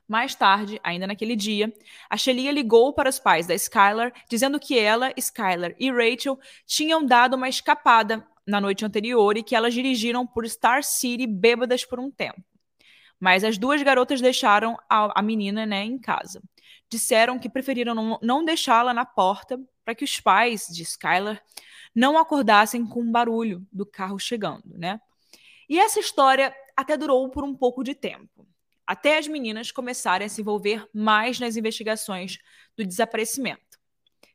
Mais 0.07 0.35
tarde, 0.35 0.79
ainda 0.83 1.07
naquele 1.07 1.35
dia, 1.35 1.73
a 2.09 2.17
Shelia 2.17 2.51
ligou 2.51 2.93
para 2.93 3.09
os 3.09 3.19
pais 3.19 3.47
da 3.47 3.55
Skylar, 3.55 4.11
dizendo 4.29 4.59
que 4.59 4.77
ela, 4.77 5.13
Skylar 5.17 5.73
e 5.79 5.89
Rachel 5.89 6.37
tinham 6.65 7.05
dado 7.05 7.35
uma 7.35 7.47
escapada 7.47 8.25
na 8.45 8.59
noite 8.59 8.83
anterior 8.83 9.37
e 9.37 9.43
que 9.43 9.55
elas 9.55 9.73
dirigiram 9.73 10.27
por 10.27 10.47
Star 10.47 10.83
City 10.83 11.25
bêbadas 11.25 11.85
por 11.85 11.99
um 11.99 12.11
tempo. 12.11 12.43
Mas 13.17 13.45
as 13.45 13.57
duas 13.57 13.81
garotas 13.81 14.19
deixaram 14.19 14.77
a, 14.89 15.19
a 15.19 15.21
menina 15.21 15.65
né, 15.65 15.85
em 15.85 15.97
casa. 15.97 16.41
Disseram 16.89 17.39
que 17.39 17.49
preferiram 17.49 17.95
não, 17.95 18.19
não 18.21 18.43
deixá-la 18.43 18.93
na 18.93 19.05
porta 19.05 19.57
para 19.85 19.95
que 19.95 20.03
os 20.03 20.19
pais 20.19 20.67
de 20.67 20.83
Skylar 20.83 21.41
não 21.93 22.17
acordassem 22.17 22.85
com 22.85 23.01
o 23.01 23.11
barulho 23.11 23.65
do 23.71 23.85
carro 23.85 24.17
chegando, 24.19 24.77
né? 24.77 24.99
E 25.69 25.79
essa 25.79 25.99
história 25.99 26.53
até 26.75 26.97
durou 26.97 27.29
por 27.29 27.43
um 27.43 27.55
pouco 27.55 27.83
de 27.83 27.93
tempo, 27.93 28.47
até 28.85 29.17
as 29.17 29.27
meninas 29.27 29.71
começarem 29.71 30.25
a 30.25 30.29
se 30.29 30.41
envolver 30.41 30.87
mais 30.93 31.39
nas 31.39 31.55
investigações 31.55 32.39
do 32.75 32.85
desaparecimento. 32.85 33.79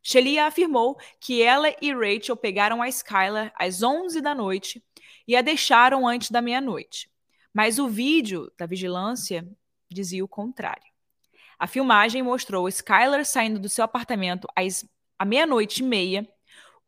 Shelia 0.02 0.46
afirmou 0.46 0.96
que 1.20 1.42
ela 1.42 1.68
e 1.82 1.92
Rachel 1.92 2.36
pegaram 2.36 2.80
a 2.80 2.88
Skylar 2.88 3.52
às 3.56 3.82
11 3.82 4.20
da 4.20 4.34
noite 4.34 4.82
e 5.26 5.36
a 5.36 5.42
deixaram 5.42 6.06
antes 6.06 6.30
da 6.30 6.40
meia-noite. 6.40 7.10
Mas 7.52 7.78
o 7.78 7.88
vídeo 7.88 8.50
da 8.56 8.66
vigilância 8.66 9.46
dizia 9.90 10.24
o 10.24 10.28
contrário. 10.28 10.88
A 11.58 11.66
filmagem 11.66 12.22
mostrou 12.22 12.68
Skylar 12.68 13.24
saindo 13.24 13.58
do 13.58 13.68
seu 13.68 13.84
apartamento 13.84 14.46
às 14.54 14.88
meia-noite 15.26 15.82
e 15.82 15.86
meia, 15.86 16.28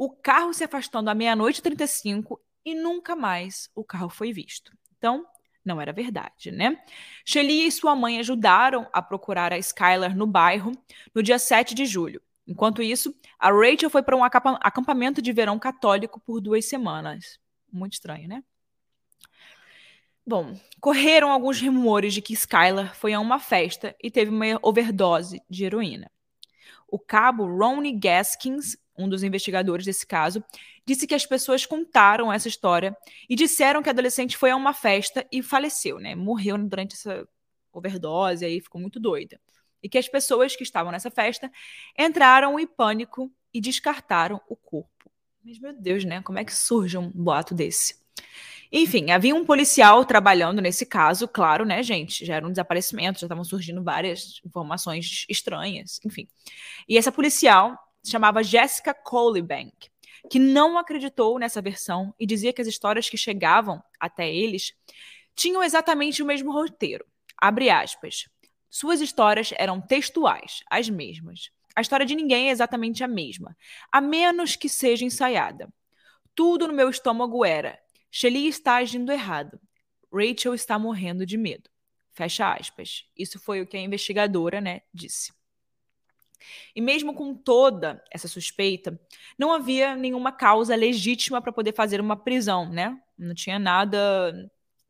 o 0.01 0.09
carro 0.09 0.55
se 0.55 0.65
afastando 0.65 1.11
à 1.11 1.15
meia-noite 1.15 1.59
e 1.59 1.63
35 1.63 2.41
e 2.65 2.75
nunca 2.75 3.15
mais 3.15 3.69
o 3.75 3.85
carro 3.85 4.09
foi 4.09 4.33
visto. 4.33 4.73
Então, 4.97 5.27
não 5.63 5.79
era 5.79 5.93
verdade, 5.93 6.51
né? 6.51 6.83
Shelly 7.23 7.67
e 7.67 7.71
sua 7.71 7.95
mãe 7.95 8.19
ajudaram 8.19 8.89
a 8.95 9.03
procurar 9.03 9.53
a 9.53 9.59
Skylar 9.59 10.17
no 10.17 10.27
bairro 10.27 10.73
no 11.15 11.23
dia 11.23 11.39
7 11.39 11.75
de 11.75 11.85
julho. 11.85 12.23
Enquanto 12.47 12.81
isso, 12.81 13.15
a 13.39 13.51
Rachel 13.51 13.91
foi 13.91 14.03
para 14.03 14.17
um 14.17 14.25
acampamento 14.25 15.21
de 15.21 15.35
verão 15.35 15.59
católico 15.59 16.19
por 16.19 16.41
duas 16.41 16.65
semanas. 16.65 17.39
Muito 17.71 17.93
estranho, 17.93 18.27
né? 18.27 18.43
Bom, 20.27 20.59
correram 20.81 21.31
alguns 21.31 21.61
rumores 21.61 22.15
de 22.15 22.23
que 22.23 22.33
Skylar 22.33 22.95
foi 22.95 23.13
a 23.13 23.21
uma 23.21 23.39
festa 23.39 23.95
e 24.03 24.11
teve 24.11 24.31
uma 24.31 24.59
overdose 24.63 25.43
de 25.47 25.67
heroína. 25.67 26.11
O 26.89 26.99
cabo 26.99 27.45
Ronnie 27.45 27.93
Gaskins, 27.93 28.79
um 29.01 29.09
dos 29.09 29.23
investigadores 29.23 29.85
desse 29.85 30.07
caso, 30.07 30.43
disse 30.87 31.07
que 31.07 31.15
as 31.15 31.27
pessoas 31.27 31.67
contaram 31.67 32.33
essa 32.33 32.49
história 32.49 32.97
e 33.29 33.35
disseram 33.35 33.83
que 33.83 33.89
a 33.89 33.93
adolescente 33.93 34.37
foi 34.37 34.51
a 34.51 34.57
uma 34.57 34.73
festa 34.73 35.27
e 35.31 35.43
faleceu, 35.43 35.99
né? 35.99 36.15
Morreu 36.15 36.57
durante 36.59 36.95
essa 36.95 37.27
overdose, 37.73 38.45
aí 38.45 38.61
ficou 38.61 38.81
muito 38.81 38.99
doida. 39.01 39.41
E 39.83 39.89
que 39.89 39.99
as 39.99 40.09
pessoas 40.09 40.55
que 40.55 40.63
estavam 40.63 40.93
nessa 40.93 41.11
festa 41.11 41.51
entraram 41.99 42.59
em 42.59 42.67
pânico 42.67 43.33
e 43.53 43.61
descartaram 43.61 44.41
o 44.49 44.55
corpo. 44.55 45.11
Mas, 45.45 45.59
meu 45.59 45.73
Deus, 45.73 46.05
né? 46.05 46.21
Como 46.23 46.39
é 46.39 46.45
que 46.45 46.55
surge 46.55 46.99
um 46.99 47.11
boato 47.11 47.55
desse? 47.55 47.99
Enfim, 48.73 49.11
havia 49.11 49.35
um 49.35 49.45
policial 49.45 50.05
trabalhando 50.05 50.61
nesse 50.63 50.87
caso, 50.87 51.27
claro, 51.27 51.65
né, 51.65 51.83
gente? 51.83 52.25
Já 52.25 52.37
era 52.37 52.47
um 52.47 52.51
desaparecimento, 52.51 53.19
já 53.19 53.27
estavam 53.27 53.43
surgindo 53.43 53.83
várias 53.83 54.41
informações 54.47 55.27
estranhas, 55.29 56.01
enfim. 56.05 56.29
E 56.89 56.97
essa 56.97 57.11
policial 57.11 57.77
chamava 58.05 58.43
Jessica 58.43 58.95
Colebank, 58.95 59.91
que 60.31 60.39
não 60.39 60.79
acreditou 60.79 61.39
nessa 61.39 61.63
versão 61.63 62.15
e 62.19 62.27
dizia 62.27 62.53
que 62.53 62.61
as 62.61 62.69
histórias 62.69 63.09
que 63.09 63.17
chegavam 63.17 63.83
até 63.99 64.33
eles 64.33 64.75
tinham 65.35 65.63
exatamente 65.63 66.23
o 66.23 66.27
mesmo 66.27 66.53
roteiro. 66.53 67.05
Abre 67.37 67.71
aspas. 67.71 68.29
Suas 68.69 69.01
histórias 69.01 69.53
eram 69.57 69.81
textuais, 69.81 70.63
as 70.71 70.89
mesmas. 70.89 71.51
A 71.75 71.81
história 71.81 72.05
de 72.05 72.15
ninguém 72.15 72.49
é 72.49 72.53
exatamente 72.53 73.03
a 73.03 73.09
mesma, 73.09 73.57
a 73.91 74.01
menos 74.01 74.57
que 74.57 74.69
seja 74.69 75.05
ensaiada. 75.05 75.73
Tudo 76.35 76.69
no 76.69 76.75
meu 76.75 76.91
estômago 76.91 77.45
era: 77.45 77.79
Shelly 78.11 78.47
está 78.47 78.77
agindo 78.77 79.13
errado. 79.13 79.61
Rachel 80.13 80.55
está 80.55 80.79
morrendo 80.79 81.25
de 81.25 81.37
medo. 81.37 81.71
Fecha 82.13 82.53
aspas. 82.53 83.05
Isso 83.17 83.39
foi 83.39 83.61
o 83.61 83.67
que 83.67 83.77
a 83.77 83.81
investigadora, 83.81 84.61
né, 84.61 84.83
disse. 84.93 85.33
E 86.75 86.81
mesmo 86.81 87.15
com 87.15 87.35
toda 87.35 88.03
essa 88.11 88.29
suspeita, 88.29 88.99
não 89.39 89.53
havia 89.53 89.97
nenhuma 89.97 90.33
causa 90.33 90.75
legítima 90.75 91.41
para 91.41 91.53
poder 91.53 91.75
fazer 91.75 92.01
uma 92.01 92.17
prisão, 92.17 92.69
né? 92.71 93.01
Não 93.19 93.35
tinha 93.35 93.59
nada, 93.59 94.33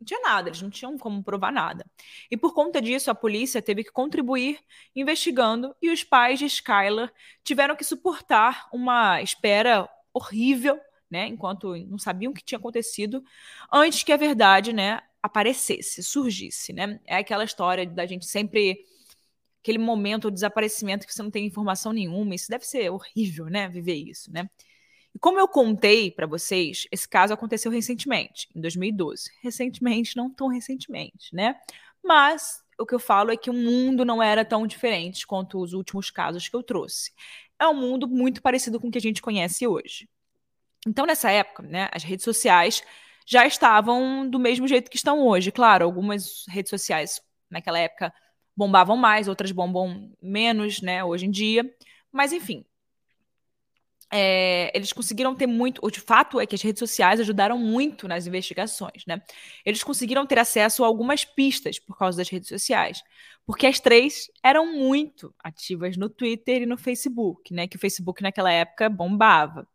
não 0.01 0.05
tinha 0.05 0.21
nada, 0.21 0.49
eles 0.49 0.63
não 0.63 0.71
tinham 0.71 0.97
como 0.97 1.23
provar 1.23 1.53
nada. 1.53 1.85
E 2.31 2.37
por 2.37 2.55
conta 2.55 2.81
disso, 2.81 3.11
a 3.11 3.15
polícia 3.15 3.61
teve 3.61 3.85
que 3.85 3.93
contribuir 3.93 4.59
investigando 4.97 5.75
e 5.83 5.91
os 5.91 6.03
pais 6.03 6.39
de 6.39 6.47
Skylar 6.47 7.13
tiveram 7.45 7.77
que 7.77 7.85
suportar 7.85 8.69
uma 8.73 9.21
espera 9.21 9.89
horrível, 10.13 10.81
né, 11.11 11.27
enquanto 11.27 11.77
não 11.87 11.99
sabiam 11.99 12.31
o 12.31 12.35
que 12.35 12.43
tinha 12.45 12.59
acontecido, 12.59 13.23
antes 13.73 14.03
que 14.03 14.13
a 14.13 14.17
verdade, 14.17 14.73
né, 14.73 15.01
aparecesse, 15.23 16.03
surgisse, 16.03 16.73
né? 16.73 17.01
É 17.07 17.17
aquela 17.17 17.45
história 17.45 17.87
da 17.87 18.07
gente 18.07 18.27
sempre 18.27 18.79
aquele 19.63 19.79
momento 19.79 20.31
de 20.31 20.35
desaparecimento 20.35 21.07
que 21.07 21.15
você 21.15 21.23
não 21.23 21.31
tem 21.31 21.47
informação 21.47 21.93
nenhuma. 21.93 22.35
Isso 22.35 22.49
deve 22.49 22.67
ser 22.67 22.91
horrível, 22.91 23.47
né? 23.47 23.69
Viver 23.69 23.95
isso, 23.95 24.33
né? 24.33 24.49
E 25.15 25.19
como 25.19 25.39
eu 25.39 25.49
contei 25.49 26.11
para 26.11 26.27
vocês, 26.27 26.87
esse 26.91 27.09
caso 27.09 27.35
aconteceu 27.35 27.71
recentemente, 27.71 28.49
em 28.55 28.61
2012. 28.61 29.31
Recentemente, 29.43 30.17
não 30.17 30.31
tão 30.31 30.49
recentemente, 30.49 31.35
né? 31.35 31.57
Mas 32.03 32.63
o 32.79 32.87
que 32.87 32.95
eu 32.95 32.99
falo 32.99 33.31
é 33.31 33.37
que 33.37 33.51
o 33.51 33.55
mundo 33.55 34.05
não 34.05 34.23
era 34.23 34.45
tão 34.45 34.67
diferente 34.67 35.27
quanto 35.27 35.61
os 35.61 35.73
últimos 35.73 36.11
casos 36.11 36.49
que 36.49 36.57
eu 36.57 36.63
trouxe. 36.63 37.13
É 37.59 37.67
um 37.67 37.75
mundo 37.75 38.09
muito 38.09 38.41
parecido 38.41 38.81
com 38.81 38.89
o 38.89 38.91
que 38.91 38.99
a 38.99 39.03
gente 39.03 39.21
conhece 39.21 39.67
hoje. 39.67 40.09
Então, 40.87 41.05
nessa 41.05 41.31
época, 41.31 41.63
né, 41.63 41.91
as 41.93 42.03
redes 42.03 42.25
sociais 42.25 42.83
já 43.27 43.47
estavam 43.47 44.29
do 44.29 44.39
mesmo 44.39 44.67
jeito 44.67 44.91
que 44.91 44.97
estão 44.97 45.21
hoje. 45.27 45.53
Claro, 45.53 45.85
algumas 45.85 46.45
redes 46.49 46.71
sociais 46.71 47.21
naquela 47.51 47.79
época 47.79 48.13
bombavam 48.61 48.95
mais, 48.95 49.27
outras 49.27 49.51
bombam 49.53 50.13
menos, 50.21 50.83
né, 50.83 51.03
hoje 51.03 51.25
em 51.25 51.31
dia. 51.31 51.65
Mas, 52.13 52.31
enfim, 52.31 52.63
é, 54.13 54.71
eles 54.77 54.93
conseguiram 54.93 55.35
ter 55.35 55.47
muito. 55.47 55.81
O 55.83 55.91
fato 55.99 56.39
é 56.39 56.45
que 56.47 56.55
as 56.55 56.61
redes 56.61 56.79
sociais 56.79 57.21
ajudaram 57.21 57.57
muito 57.57 58.07
nas 58.07 58.27
investigações, 58.27 59.07
né? 59.07 59.23
Eles 59.65 59.83
conseguiram 59.83 60.27
ter 60.27 60.39
acesso 60.39 60.85
a 60.85 60.87
algumas 60.87 61.25
pistas 61.25 61.79
por 61.79 61.97
causa 61.97 62.19
das 62.19 62.29
redes 62.29 62.49
sociais, 62.51 63.03
porque 63.47 63.67
as 63.67 63.81
três 63.81 64.31
eram 64.43 64.67
muito 64.75 65.35
ativas 65.43 65.97
no 65.97 66.11
Twitter 66.11 66.63
e 66.63 66.67
no 66.67 66.77
Facebook, 66.77 67.55
né? 67.55 67.67
Que 67.67 67.77
o 67.77 67.81
Facebook 67.81 68.23
naquela 68.23 68.53
época 68.53 68.91
bombava. 68.91 69.67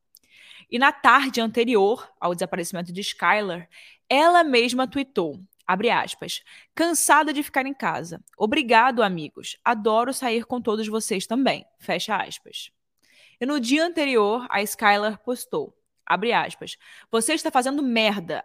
E 0.69 0.77
na 0.77 0.91
tarde 0.91 1.41
anterior 1.41 2.07
ao 2.19 2.35
desaparecimento 2.35 2.93
de 2.93 3.01
Skylar, 3.01 3.67
ela 4.07 4.43
mesma 4.43 4.87
tweetou: 4.87 5.39
Abre 5.67 5.89
aspas. 5.89 6.43
Cansada 6.73 7.33
de 7.33 7.41
ficar 7.41 7.65
em 7.65 7.73
casa. 7.73 8.23
Obrigado, 8.37 9.01
amigos. 9.01 9.57
Adoro 9.63 10.13
sair 10.13 10.45
com 10.45 10.61
todos 10.61 10.87
vocês 10.87 11.25
também. 11.25 11.65
Fecha 11.79 12.15
aspas. 12.15 12.71
E 13.39 13.45
no 13.45 13.59
dia 13.59 13.85
anterior, 13.85 14.45
a 14.49 14.61
Skylar 14.61 15.19
postou. 15.19 15.75
Abre 16.05 16.31
aspas. 16.33 16.77
Você 17.11 17.33
está 17.33 17.49
fazendo 17.49 17.81
merda. 17.81 18.43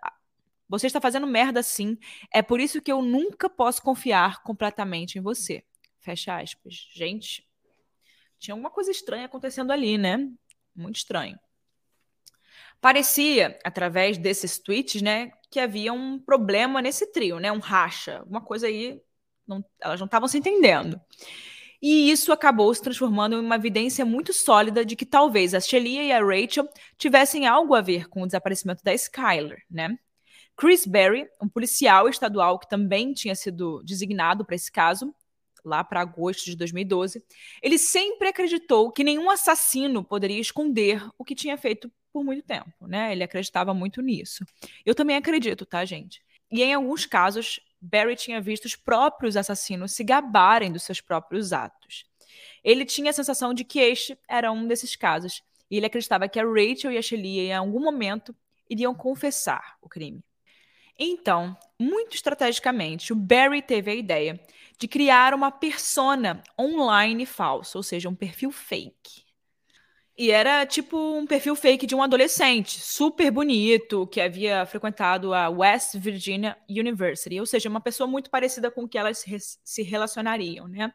Você 0.69 0.87
está 0.87 1.01
fazendo 1.01 1.27
merda 1.27 1.63
sim. 1.63 1.99
É 2.33 2.41
por 2.41 2.61
isso 2.61 2.81
que 2.81 2.91
eu 2.91 3.03
nunca 3.03 3.51
posso 3.51 3.83
confiar 3.83 4.43
completamente 4.43 5.19
em 5.19 5.21
você. 5.21 5.65
Fecha 6.01 6.39
aspas. 6.39 6.89
Gente, 6.95 7.47
tinha 8.39 8.55
alguma 8.55 8.71
coisa 8.71 8.91
estranha 8.91 9.27
acontecendo 9.27 9.71
ali, 9.71 9.99
né? 9.99 10.31
Muito 10.75 10.97
estranho. 10.97 11.39
Parecia, 12.81 13.59
através 13.65 14.17
desses 14.17 14.59
tweets, 14.59 15.03
né, 15.03 15.31
que 15.51 15.61
havia 15.61 15.93
um 15.93 16.19
problema 16.19 16.81
nesse 16.81 17.13
trio, 17.13 17.39
né? 17.39 17.53
Um 17.53 17.59
racha, 17.59 18.23
uma 18.27 18.41
coisa 18.41 18.67
aí, 18.67 19.01
não, 19.47 19.65
elas 19.81 20.01
não 20.01 20.07
estavam 20.07 20.29
se 20.29 20.39
entendendo. 20.39 20.99
E 21.83 22.11
isso 22.11 22.33
acabou 22.33 22.73
se 22.75 22.83
transformando 22.83 23.37
em 23.37 23.45
uma 23.45 23.57
evidência 23.57 24.05
muito 24.05 24.33
sólida 24.33 24.85
de 24.85 24.95
que 24.95 25.07
talvez 25.07 25.55
a 25.55 25.61
Shelia 25.61 26.03
e 26.05 26.13
a 26.13 26.23
Rachel 26.23 26.69
tivessem 26.99 27.47
algo 27.47 27.75
a 27.75 27.81
ver 27.81 28.09
com 28.09 28.23
o 28.23 28.27
desaparecimento 28.27 28.85
da 28.85 28.95
Skylar, 28.95 29.59
né? 29.71 29.99
Chris 30.57 30.87
Berry, 30.87 31.27
um 31.43 31.49
policial 31.49 32.07
estadual 32.09 32.59
que 32.59 32.69
também 32.69 33.15
tinha 33.15 33.35
sido 33.35 33.83
designado 33.83 34.45
para 34.45 34.55
esse 34.55 34.71
caso, 34.71 35.15
lá 35.65 35.83
para 35.85 36.01
agosto 36.01 36.45
de 36.45 36.57
2012, 36.57 37.25
ele 37.63 37.79
sempre 37.79 38.29
acreditou 38.29 38.91
que 38.91 39.05
nenhum 39.05 39.31
assassino 39.31 40.03
poderia 40.05 40.41
esconder 40.41 41.03
o 41.19 41.25
que 41.25 41.35
tinha 41.35 41.57
feito 41.57 41.91
por 42.13 42.25
muito 42.25 42.43
tempo, 42.43 42.87
né? 42.87 43.13
Ele 43.13 43.23
acreditava 43.23 43.73
muito 43.73 44.03
nisso. 44.03 44.45
Eu 44.85 44.95
também 44.95 45.17
acredito, 45.17 45.65
tá, 45.65 45.85
gente? 45.85 46.23
E 46.51 46.63
em 46.63 46.75
alguns 46.75 47.07
casos, 47.07 47.61
Barry 47.81 48.17
tinha 48.17 48.41
visto 48.41 48.65
os 48.65 48.77
próprios 48.77 49.37
assassinos 49.37 49.93
se 49.93 50.03
gabarem 50.03 50.73
dos 50.73 50.83
seus 50.83 51.01
próprios 51.01 51.53
atos. 51.53 52.05
Ele 52.63 52.85
tinha 52.85 53.11
a 53.11 53.15
sensação 53.15 53.55
de 53.55 53.65
que 53.65 53.79
este 53.79 54.19
era 54.29 54.53
um 54.53 54.67
desses 54.67 54.97
casos, 54.97 55.43
e 55.71 55.77
ele 55.77 55.87
acreditava 55.87 56.29
que 56.29 56.39
a 56.39 56.45
Rachel 56.45 56.93
e 56.93 56.99
a 56.99 57.03
Shelia, 57.03 57.43
em 57.43 57.55
algum 57.55 57.81
momento, 57.81 58.35
iriam 58.69 58.95
confessar 58.95 59.77
o 59.81 59.89
crime. 59.89 60.23
Então, 60.99 61.57
muito 61.81 62.15
estrategicamente, 62.15 63.13
o 63.13 63.17
Barry 63.17 63.63
teve 63.63 63.91
a 63.91 63.95
ideia 63.95 64.39
de 64.79 64.87
criar 64.87 65.35
uma 65.35 65.51
persona 65.51 66.43
online 66.59 67.25
falsa, 67.25 67.79
ou 67.79 67.83
seja, 67.83 68.09
um 68.09 68.15
perfil 68.15 68.51
fake. 68.53 69.25
E 70.17 70.31
era 70.31 70.67
tipo 70.67 70.99
um 71.17 71.27
perfil 71.27 71.57
fake 71.57 71.87
de 71.87 71.95
um 71.95 72.03
adolescente, 72.03 72.79
super 72.79 73.31
bonito, 73.31 74.07
que 74.07 74.21
havia 74.21 74.67
frequentado 74.67 75.33
a 75.33 75.49
West 75.49 75.97
Virginia 75.97 76.57
University, 76.69 77.41
ou 77.41 77.47
seja, 77.47 77.71
uma 77.71 77.81
pessoa 77.81 78.07
muito 78.07 78.29
parecida 78.29 78.71
com 78.71 78.87
que 78.87 78.99
elas 78.99 79.25
se 79.65 79.83
relacionariam, 79.83 80.69
né? 80.69 80.93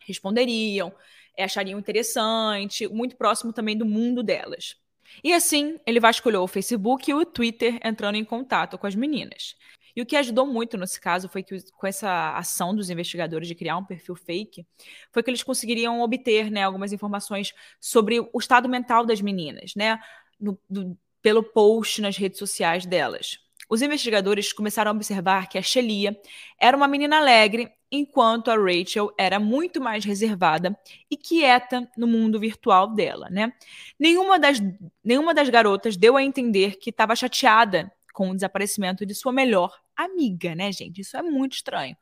Responderiam, 0.00 0.92
achariam 1.38 1.78
interessante, 1.78 2.88
muito 2.88 3.16
próximo 3.16 3.52
também 3.52 3.76
do 3.76 3.86
mundo 3.86 4.24
delas. 4.24 4.74
E 5.22 5.32
assim, 5.32 5.78
ele 5.86 6.00
vasculhou 6.00 6.44
o 6.44 6.48
Facebook 6.48 7.10
e 7.10 7.14
o 7.14 7.24
Twitter 7.24 7.78
entrando 7.84 8.16
em 8.16 8.24
contato 8.24 8.76
com 8.76 8.86
as 8.86 8.94
meninas. 8.94 9.54
E 9.94 10.02
o 10.02 10.06
que 10.06 10.16
ajudou 10.16 10.46
muito 10.46 10.76
nesse 10.76 11.00
caso 11.00 11.28
foi 11.28 11.42
que, 11.42 11.58
com 11.72 11.86
essa 11.86 12.36
ação 12.36 12.74
dos 12.74 12.90
investigadores 12.90 13.48
de 13.48 13.54
criar 13.54 13.76
um 13.76 13.84
perfil 13.84 14.14
fake, 14.14 14.66
foi 15.12 15.22
que 15.22 15.30
eles 15.30 15.42
conseguiriam 15.42 16.00
obter 16.00 16.50
né, 16.50 16.62
algumas 16.62 16.92
informações 16.92 17.52
sobre 17.80 18.20
o 18.20 18.38
estado 18.38 18.68
mental 18.68 19.04
das 19.04 19.20
meninas, 19.20 19.74
né? 19.74 19.98
No, 20.40 20.58
do, 20.68 20.96
pelo 21.20 21.42
post 21.42 22.00
nas 22.00 22.16
redes 22.16 22.38
sociais 22.38 22.86
delas. 22.86 23.38
Os 23.68 23.82
investigadores 23.82 24.52
começaram 24.52 24.90
a 24.90 24.94
observar 24.94 25.48
que 25.48 25.58
a 25.58 25.62
Shelia 25.62 26.18
era 26.58 26.76
uma 26.76 26.88
menina 26.88 27.18
alegre, 27.18 27.70
enquanto 27.92 28.50
a 28.50 28.56
Rachel 28.56 29.12
era 29.18 29.38
muito 29.38 29.80
mais 29.80 30.04
reservada 30.04 30.78
e 31.10 31.16
quieta 31.16 31.90
no 31.96 32.06
mundo 32.06 32.40
virtual 32.40 32.94
dela, 32.94 33.28
né? 33.30 33.52
Nenhuma 33.98 34.38
das, 34.38 34.58
nenhuma 35.04 35.34
das 35.34 35.48
garotas 35.50 35.96
deu 35.96 36.16
a 36.16 36.22
entender 36.22 36.76
que 36.76 36.90
estava 36.90 37.14
chateada 37.14 37.92
com 38.18 38.30
o 38.30 38.34
desaparecimento 38.34 39.06
de 39.06 39.14
sua 39.14 39.32
melhor 39.32 39.72
amiga, 39.96 40.52
né, 40.52 40.72
gente? 40.72 41.02
Isso 41.02 41.16
é 41.16 41.22
muito 41.22 41.52
estranho. 41.52 41.96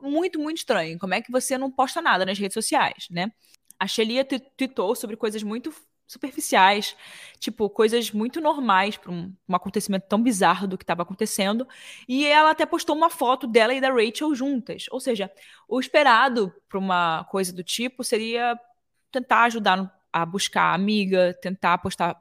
Muito, 0.00 0.40
muito 0.40 0.56
estranho. 0.56 0.98
Como 0.98 1.12
é 1.12 1.20
que 1.20 1.30
você 1.30 1.58
não 1.58 1.70
posta 1.70 2.00
nada 2.00 2.24
nas 2.24 2.38
redes 2.38 2.54
sociais, 2.54 3.06
né? 3.10 3.30
A 3.78 3.86
Shelia 3.86 4.24
tweetou 4.24 4.94
sobre 4.94 5.14
coisas 5.14 5.42
muito 5.42 5.70
superficiais, 6.06 6.96
tipo, 7.38 7.68
coisas 7.68 8.10
muito 8.12 8.40
normais 8.40 8.96
para 8.96 9.12
um, 9.12 9.34
um, 9.46 9.54
acontecimento 9.54 10.06
tão 10.08 10.22
bizarro 10.22 10.66
do 10.66 10.78
que 10.78 10.84
estava 10.84 11.02
acontecendo. 11.02 11.68
E 12.08 12.24
ela 12.24 12.52
até 12.52 12.64
postou 12.64 12.96
uma 12.96 13.10
foto 13.10 13.46
dela 13.46 13.74
e 13.74 13.80
da 13.80 13.90
Rachel 13.90 14.34
juntas. 14.34 14.86
Ou 14.90 15.00
seja, 15.00 15.30
o 15.68 15.78
esperado 15.78 16.50
para 16.66 16.78
uma 16.78 17.24
coisa 17.24 17.52
do 17.52 17.62
tipo 17.62 18.02
seria 18.02 18.58
tentar 19.10 19.42
ajudar 19.42 19.94
a 20.10 20.24
buscar 20.24 20.70
a 20.70 20.74
amiga, 20.74 21.38
tentar 21.42 21.76
postar 21.76 22.18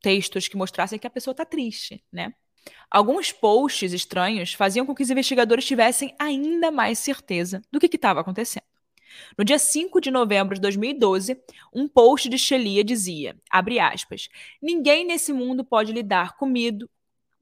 textos 0.00 0.46
que 0.46 0.56
mostrassem 0.56 0.96
que 0.96 1.08
a 1.08 1.10
pessoa 1.10 1.32
está 1.32 1.44
triste, 1.44 2.04
né? 2.12 2.32
Alguns 2.90 3.32
posts 3.32 3.92
estranhos 3.92 4.54
faziam 4.54 4.86
com 4.86 4.94
que 4.94 5.02
os 5.02 5.10
investigadores 5.10 5.64
tivessem 5.64 6.14
ainda 6.18 6.70
mais 6.70 6.98
certeza 6.98 7.62
do 7.70 7.78
que 7.78 7.86
estava 7.94 8.20
acontecendo. 8.20 8.64
No 9.36 9.44
dia 9.44 9.58
5 9.58 10.00
de 10.00 10.10
novembro 10.10 10.54
de 10.54 10.60
2012, 10.60 11.40
um 11.72 11.88
post 11.88 12.28
de 12.28 12.38
Shelia 12.38 12.84
dizia, 12.84 13.36
aspas, 13.50 14.28
ninguém 14.60 15.04
nesse 15.04 15.32
mundo 15.32 15.64
pode 15.64 15.92
lidar 15.92 16.36
comigo, 16.36 16.88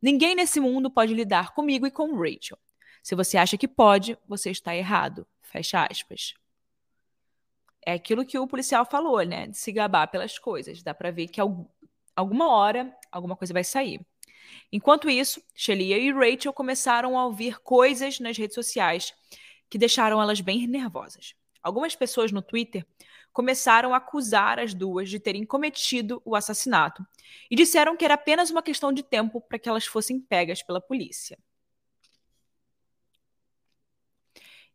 ninguém 0.00 0.34
nesse 0.34 0.58
mundo 0.60 0.90
pode 0.90 1.14
lidar 1.14 1.54
comigo 1.54 1.86
e 1.86 1.90
com 1.90 2.16
Rachel. 2.16 2.58
Se 3.02 3.14
você 3.14 3.36
acha 3.38 3.56
que 3.56 3.68
pode, 3.68 4.18
você 4.26 4.50
está 4.50 4.74
errado. 4.74 5.26
Fecha 5.40 5.86
aspas. 5.88 6.34
É 7.84 7.92
aquilo 7.92 8.26
que 8.26 8.36
o 8.36 8.48
policial 8.48 8.84
falou, 8.84 9.22
né? 9.22 9.46
De 9.46 9.56
se 9.56 9.70
gabar 9.70 10.08
pelas 10.08 10.40
coisas. 10.40 10.82
Dá 10.82 10.92
para 10.92 11.12
ver 11.12 11.28
que 11.28 11.40
alguma 12.16 12.50
hora 12.50 12.92
alguma 13.12 13.36
coisa 13.36 13.54
vai 13.54 13.62
sair. 13.62 14.00
Enquanto 14.72 15.08
isso, 15.10 15.42
Shelia 15.54 15.98
e 15.98 16.12
Rachel 16.12 16.52
começaram 16.52 17.18
a 17.18 17.24
ouvir 17.26 17.58
coisas 17.60 18.20
nas 18.20 18.36
redes 18.36 18.54
sociais 18.54 19.14
que 19.68 19.78
deixaram 19.78 20.20
elas 20.20 20.40
bem 20.40 20.66
nervosas. 20.66 21.34
Algumas 21.62 21.96
pessoas 21.96 22.30
no 22.30 22.42
Twitter 22.42 22.86
começaram 23.32 23.92
a 23.92 23.98
acusar 23.98 24.58
as 24.58 24.72
duas 24.72 25.10
de 25.10 25.18
terem 25.18 25.44
cometido 25.44 26.22
o 26.24 26.34
assassinato 26.34 27.04
e 27.50 27.56
disseram 27.56 27.96
que 27.96 28.04
era 28.04 28.14
apenas 28.14 28.50
uma 28.50 28.62
questão 28.62 28.92
de 28.92 29.02
tempo 29.02 29.40
para 29.40 29.58
que 29.58 29.68
elas 29.68 29.84
fossem 29.84 30.20
pegas 30.20 30.62
pela 30.62 30.80
polícia. 30.80 31.38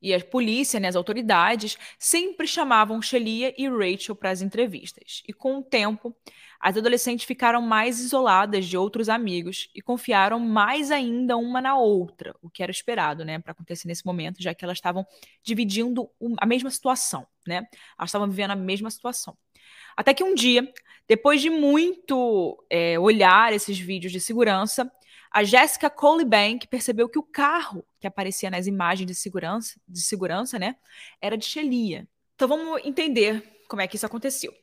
E 0.02 0.14
a 0.14 0.20
polícia, 0.20 0.80
né, 0.80 0.88
as 0.88 0.96
autoridades, 0.96 1.78
sempre 2.00 2.48
chamavam 2.48 3.02
Shelia 3.02 3.54
e 3.58 3.70
Rachel 3.70 4.16
para 4.16 4.32
as 4.32 4.42
entrevistas. 4.42 5.22
E 5.28 5.34
com 5.34 5.60
o 5.60 5.62
tempo, 5.62 6.16
as 6.60 6.78
adolescentes 6.78 7.26
ficaram 7.26 7.62
mais 7.62 8.00
isoladas 8.00 8.66
de 8.66 8.78
outros 8.78 9.10
amigos 9.10 9.70
e 9.76 9.82
confiaram 9.82 10.40
mais 10.40 10.92
ainda 10.92 11.38
uma 11.38 11.62
na 11.62 11.78
outra, 11.78 12.36
o 12.42 12.50
que 12.50 12.64
era 12.64 12.72
esperado, 12.72 13.26
né, 13.26 13.40
para 13.40 13.52
acontecer 13.52 13.88
nesse 13.88 14.06
momento, 14.06 14.42
já 14.42 14.54
que 14.54 14.64
elas 14.64 14.78
estavam 14.78 15.06
dividindo 15.44 16.10
a 16.38 16.46
mesma 16.46 16.70
situação, 16.70 17.26
né? 17.48 17.68
Elas 17.98 18.10
estavam 18.10 18.30
vivendo 18.30 18.52
a 18.52 18.56
mesma 18.56 18.90
situação. 18.90 19.38
Até 19.96 20.14
que 20.14 20.24
um 20.24 20.34
dia, 20.34 20.72
depois 21.08 21.42
de 21.42 21.50
muito 21.50 22.64
é, 22.70 22.98
olhar 23.00 23.54
esses 23.54 23.78
vídeos 23.78 24.12
de 24.12 24.20
segurança, 24.20 24.92
a 25.32 25.44
Jessica 25.44 25.90
Colebank 25.90 26.68
percebeu 26.68 27.08
que 27.08 27.18
o 27.18 27.24
carro 27.24 27.86
que 28.00 28.06
aparecia 28.06 28.50
nas 28.50 28.68
imagens 28.68 29.08
de 29.08 29.16
segurança, 29.16 29.80
de 29.88 30.02
segurança, 30.02 30.60
né, 30.60 30.76
era 31.22 31.38
de 31.38 31.46
Shelia. 31.46 32.08
Então 32.36 32.48
vamos 32.48 32.82
entender 32.84 33.42
como 33.70 33.82
é 33.82 33.88
que 33.88 33.96
isso 33.96 34.06
aconteceu. 34.06 34.54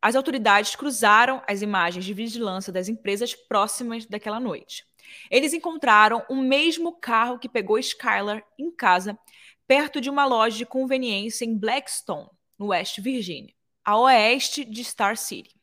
As 0.00 0.14
autoridades 0.14 0.76
cruzaram 0.76 1.42
as 1.48 1.62
imagens 1.62 2.04
de 2.04 2.12
vigilância 2.12 2.72
das 2.72 2.88
empresas 2.88 3.34
próximas 3.34 4.04
daquela 4.04 4.38
noite. 4.38 4.84
Eles 5.30 5.54
encontraram 5.54 6.22
o 6.28 6.36
mesmo 6.36 6.92
carro 6.92 7.38
que 7.38 7.48
pegou 7.48 7.78
Skylar 7.78 8.44
em 8.58 8.70
casa, 8.70 9.18
perto 9.66 10.00
de 10.00 10.10
uma 10.10 10.26
loja 10.26 10.58
de 10.58 10.66
conveniência 10.66 11.44
em 11.44 11.56
Blackstone, 11.56 12.28
no 12.58 12.66
West 12.66 13.00
Virginia, 13.00 13.54
a 13.84 13.98
oeste 13.98 14.64
de 14.64 14.84
Star 14.84 15.16
City. 15.16 15.57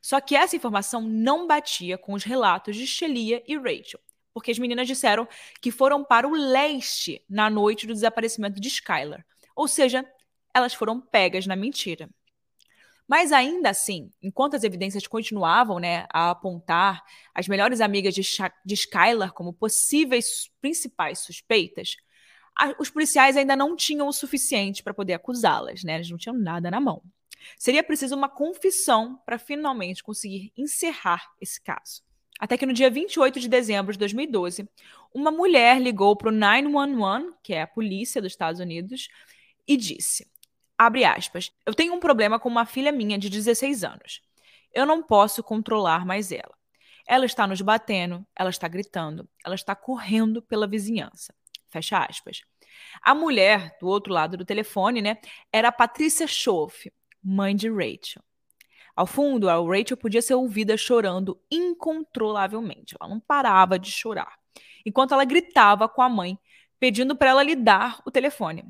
Só 0.00 0.20
que 0.20 0.34
essa 0.34 0.56
informação 0.56 1.02
não 1.02 1.46
batia 1.46 1.98
com 1.98 2.14
os 2.14 2.24
relatos 2.24 2.76
de 2.76 2.86
Shelia 2.86 3.42
e 3.46 3.56
Rachel, 3.56 4.00
porque 4.32 4.50
as 4.50 4.58
meninas 4.58 4.86
disseram 4.86 5.28
que 5.60 5.70
foram 5.70 6.02
para 6.02 6.26
o 6.26 6.32
leste 6.32 7.22
na 7.28 7.50
noite 7.50 7.86
do 7.86 7.92
desaparecimento 7.92 8.60
de 8.60 8.68
Skylar. 8.68 9.24
Ou 9.54 9.68
seja, 9.68 10.04
elas 10.54 10.74
foram 10.74 11.00
pegas 11.00 11.46
na 11.46 11.54
mentira. 11.54 12.08
Mas 13.06 13.32
ainda 13.32 13.70
assim, 13.70 14.08
enquanto 14.22 14.54
as 14.54 14.62
evidências 14.62 15.04
continuavam 15.06 15.80
né, 15.80 16.06
a 16.12 16.30
apontar 16.30 17.02
as 17.34 17.48
melhores 17.48 17.80
amigas 17.80 18.14
de, 18.14 18.22
de 18.64 18.74
Skylar 18.74 19.32
como 19.32 19.52
possíveis 19.52 20.48
principais 20.60 21.18
suspeitas, 21.18 21.96
os 22.78 22.88
policiais 22.88 23.36
ainda 23.36 23.56
não 23.56 23.74
tinham 23.74 24.06
o 24.06 24.12
suficiente 24.12 24.82
para 24.82 24.94
poder 24.94 25.14
acusá-las, 25.14 25.82
né? 25.82 25.96
Eles 25.96 26.10
não 26.10 26.18
tinham 26.18 26.36
nada 26.36 26.70
na 26.70 26.80
mão. 26.80 27.02
Seria 27.56 27.82
preciso 27.82 28.14
uma 28.14 28.28
confissão 28.28 29.20
para 29.24 29.38
finalmente 29.38 30.02
conseguir 30.02 30.52
encerrar 30.56 31.30
esse 31.40 31.60
caso. 31.60 32.02
Até 32.38 32.56
que 32.56 32.64
no 32.64 32.72
dia 32.72 32.90
28 32.90 33.38
de 33.38 33.48
dezembro 33.48 33.92
de 33.92 33.98
2012, 33.98 34.68
uma 35.12 35.30
mulher 35.30 35.80
ligou 35.80 36.16
para 36.16 36.30
o 36.30 36.32
911, 36.32 37.34
que 37.42 37.52
é 37.52 37.62
a 37.62 37.66
polícia 37.66 38.22
dos 38.22 38.32
Estados 38.32 38.60
Unidos, 38.60 39.08
e 39.68 39.76
disse: 39.76 40.26
abre 40.78 41.04
aspas, 41.04 41.52
eu 41.66 41.74
tenho 41.74 41.92
um 41.92 42.00
problema 42.00 42.40
com 42.40 42.48
uma 42.48 42.64
filha 42.64 42.90
minha 42.90 43.18
de 43.18 43.28
16 43.28 43.84
anos. 43.84 44.22
Eu 44.72 44.86
não 44.86 45.02
posso 45.02 45.42
controlar 45.42 46.06
mais 46.06 46.32
ela. 46.32 46.56
Ela 47.06 47.26
está 47.26 47.46
nos 47.46 47.60
batendo, 47.60 48.26
ela 48.34 48.48
está 48.48 48.66
gritando, 48.68 49.28
ela 49.44 49.54
está 49.54 49.74
correndo 49.74 50.40
pela 50.40 50.66
vizinhança. 50.66 51.34
Fecha 51.68 51.98
aspas. 51.98 52.42
A 53.02 53.14
mulher 53.14 53.76
do 53.78 53.86
outro 53.86 54.12
lado 54.12 54.36
do 54.38 54.44
telefone, 54.44 55.02
né, 55.02 55.18
era 55.52 55.68
a 55.68 55.72
Patrícia 55.72 56.26
Schoff, 56.26 56.90
mãe 57.22 57.54
de 57.54 57.68
Rachel. 57.68 58.22
Ao 58.96 59.06
fundo, 59.06 59.48
a 59.48 59.54
Rachel 59.54 59.96
podia 59.96 60.20
ser 60.20 60.34
ouvida 60.34 60.76
chorando 60.76 61.40
incontrolavelmente. 61.50 62.96
Ela 63.00 63.08
não 63.08 63.20
parava 63.20 63.78
de 63.78 63.90
chorar, 63.90 64.34
enquanto 64.84 65.14
ela 65.14 65.24
gritava 65.24 65.88
com 65.88 66.02
a 66.02 66.08
mãe, 66.08 66.38
pedindo 66.78 67.16
para 67.16 67.30
ela 67.30 67.42
lhe 67.42 67.56
dar 67.56 68.02
o 68.04 68.10
telefone. 68.10 68.64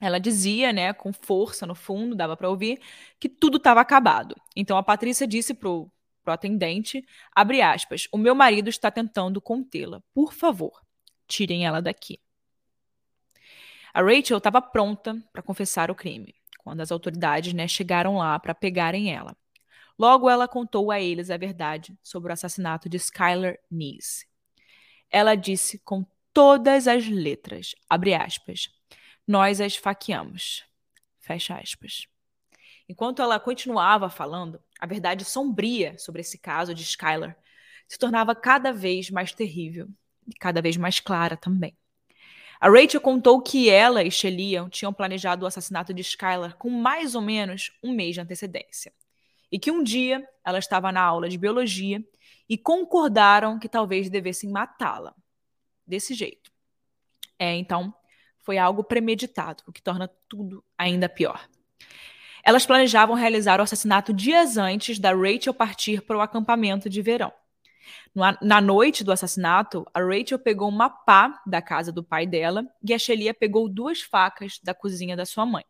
Ela 0.00 0.18
dizia, 0.18 0.72
né, 0.72 0.92
com 0.92 1.12
força 1.12 1.66
no 1.66 1.74
fundo, 1.74 2.14
dava 2.14 2.36
para 2.36 2.50
ouvir, 2.50 2.80
que 3.18 3.28
tudo 3.28 3.56
estava 3.56 3.80
acabado. 3.80 4.36
Então 4.54 4.76
a 4.76 4.82
Patrícia 4.82 5.26
disse 5.26 5.54
pro, 5.54 5.90
pro 6.22 6.34
atendente, 6.34 7.04
abre 7.34 7.62
aspas, 7.62 8.06
o 8.12 8.18
meu 8.18 8.34
marido 8.34 8.68
está 8.68 8.90
tentando 8.90 9.40
contê-la. 9.40 10.02
Por 10.12 10.32
favor, 10.32 10.82
tirem 11.26 11.64
ela 11.64 11.80
daqui. 11.80 12.20
A 13.92 14.02
Rachel 14.02 14.38
estava 14.38 14.60
pronta 14.60 15.16
para 15.32 15.42
confessar 15.42 15.90
o 15.90 15.94
crime 15.94 16.34
quando 16.64 16.80
as 16.80 16.90
autoridades 16.90 17.52
né, 17.52 17.68
chegaram 17.68 18.16
lá 18.16 18.38
para 18.38 18.54
pegarem 18.54 19.14
ela. 19.14 19.36
Logo, 19.98 20.28
ela 20.28 20.48
contou 20.48 20.90
a 20.90 20.98
eles 21.00 21.30
a 21.30 21.36
verdade 21.36 21.96
sobre 22.02 22.30
o 22.30 22.32
assassinato 22.32 22.88
de 22.88 22.96
Skylar 22.96 23.58
Neese. 23.70 24.26
Ela 25.10 25.36
disse 25.36 25.78
com 25.78 26.04
todas 26.32 26.88
as 26.88 27.06
letras, 27.06 27.76
abre 27.88 28.14
aspas, 28.14 28.70
nós 29.28 29.60
a 29.60 29.66
esfaqueamos, 29.66 30.64
fecha 31.20 31.56
aspas. 31.56 32.08
Enquanto 32.88 33.22
ela 33.22 33.38
continuava 33.38 34.10
falando, 34.10 34.60
a 34.80 34.86
verdade 34.86 35.24
sombria 35.24 35.96
sobre 35.98 36.22
esse 36.22 36.38
caso 36.38 36.74
de 36.74 36.82
Skylar 36.82 37.36
se 37.86 37.98
tornava 37.98 38.34
cada 38.34 38.72
vez 38.72 39.10
mais 39.10 39.32
terrível 39.32 39.88
e 40.26 40.32
cada 40.34 40.60
vez 40.60 40.76
mais 40.76 40.98
clara 40.98 41.36
também. 41.36 41.76
A 42.60 42.68
Rachel 42.68 43.00
contou 43.00 43.40
que 43.42 43.68
ela 43.68 44.02
e 44.02 44.10
Shelia 44.10 44.66
tinham 44.70 44.92
planejado 44.92 45.44
o 45.44 45.48
assassinato 45.48 45.92
de 45.92 46.02
Skylar 46.02 46.56
com 46.56 46.70
mais 46.70 47.14
ou 47.14 47.20
menos 47.20 47.72
um 47.82 47.92
mês 47.92 48.14
de 48.14 48.20
antecedência. 48.20 48.92
e 49.52 49.58
que 49.58 49.70
um 49.70 49.84
dia 49.84 50.28
ela 50.44 50.58
estava 50.58 50.90
na 50.90 51.00
aula 51.00 51.28
de 51.28 51.38
biologia 51.38 52.02
e 52.48 52.58
concordaram 52.58 53.56
que 53.56 53.68
talvez 53.68 54.10
devessem 54.10 54.50
matá-la. 54.50 55.14
Desse 55.86 56.12
jeito. 56.12 56.50
É, 57.38 57.54
então, 57.54 57.94
foi 58.40 58.58
algo 58.58 58.82
premeditado, 58.82 59.62
o 59.66 59.72
que 59.72 59.80
torna 59.80 60.08
tudo 60.28 60.64
ainda 60.76 61.08
pior. 61.08 61.48
Elas 62.42 62.66
planejavam 62.66 63.14
realizar 63.14 63.60
o 63.60 63.62
assassinato 63.62 64.12
dias 64.12 64.56
antes 64.56 64.98
da 64.98 65.14
Rachel 65.14 65.54
partir 65.54 66.02
para 66.02 66.18
o 66.18 66.20
acampamento 66.20 66.90
de 66.90 67.00
verão. 67.00 67.32
Na 68.40 68.60
noite 68.60 69.02
do 69.02 69.12
assassinato, 69.12 69.86
a 69.92 70.00
Rachel 70.00 70.38
pegou 70.38 70.68
uma 70.68 70.88
pá 70.88 71.42
da 71.46 71.60
casa 71.60 71.90
do 71.90 72.02
pai 72.02 72.26
dela 72.26 72.64
e 72.82 72.94
a 72.94 72.98
Shelia 72.98 73.34
pegou 73.34 73.68
duas 73.68 74.00
facas 74.00 74.60
da 74.62 74.72
cozinha 74.72 75.16
da 75.16 75.26
sua 75.26 75.44
mãe. 75.44 75.64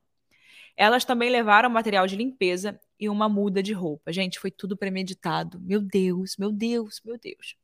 Elas 0.76 1.04
também 1.04 1.30
levaram 1.30 1.70
material 1.70 2.06
de 2.06 2.16
limpeza 2.16 2.80
e 2.98 3.08
uma 3.08 3.28
muda 3.28 3.62
de 3.62 3.72
roupa. 3.72 4.12
Gente, 4.12 4.38
foi 4.38 4.50
tudo 4.50 4.76
premeditado. 4.76 5.60
Meu 5.60 5.80
Deus, 5.80 6.36
meu 6.36 6.50
Deus, 6.50 7.00
meu 7.04 7.18
Deus. 7.18 7.56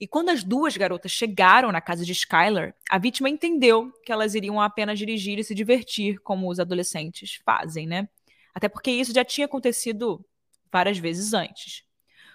E 0.00 0.06
quando 0.06 0.30
as 0.30 0.42
duas 0.42 0.76
garotas 0.76 1.12
chegaram 1.12 1.70
na 1.70 1.80
casa 1.80 2.04
de 2.04 2.12
Skylar, 2.12 2.74
a 2.90 2.98
vítima 2.98 3.30
entendeu 3.30 3.92
que 4.04 4.12
elas 4.12 4.34
iriam 4.34 4.60
apenas 4.60 4.98
dirigir 4.98 5.38
e 5.38 5.44
se 5.44 5.54
divertir, 5.54 6.18
como 6.18 6.50
os 6.50 6.58
adolescentes 6.58 7.40
fazem, 7.44 7.86
né? 7.86 8.08
Até 8.54 8.68
porque 8.68 8.90
isso 8.90 9.14
já 9.14 9.24
tinha 9.24 9.46
acontecido 9.46 10.24
várias 10.70 10.98
vezes 10.98 11.32
antes. 11.32 11.83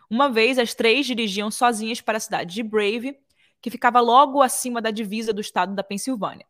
Uma 0.10 0.30
vez, 0.30 0.58
as 0.58 0.74
três 0.74 1.06
dirigiam 1.06 1.52
sozinhas 1.52 2.02
para 2.02 2.18
a 2.18 2.20
cidade 2.20 2.54
de 2.54 2.64
Brave, 2.64 3.18
que 3.62 3.70
ficava 3.70 4.00
logo 4.00 4.42
acima 4.42 4.82
da 4.82 4.92
divisa 4.92 5.32
do 5.32 5.42
estado 5.42 5.76
da 5.76 5.84
Pensilvânia. 5.84 6.46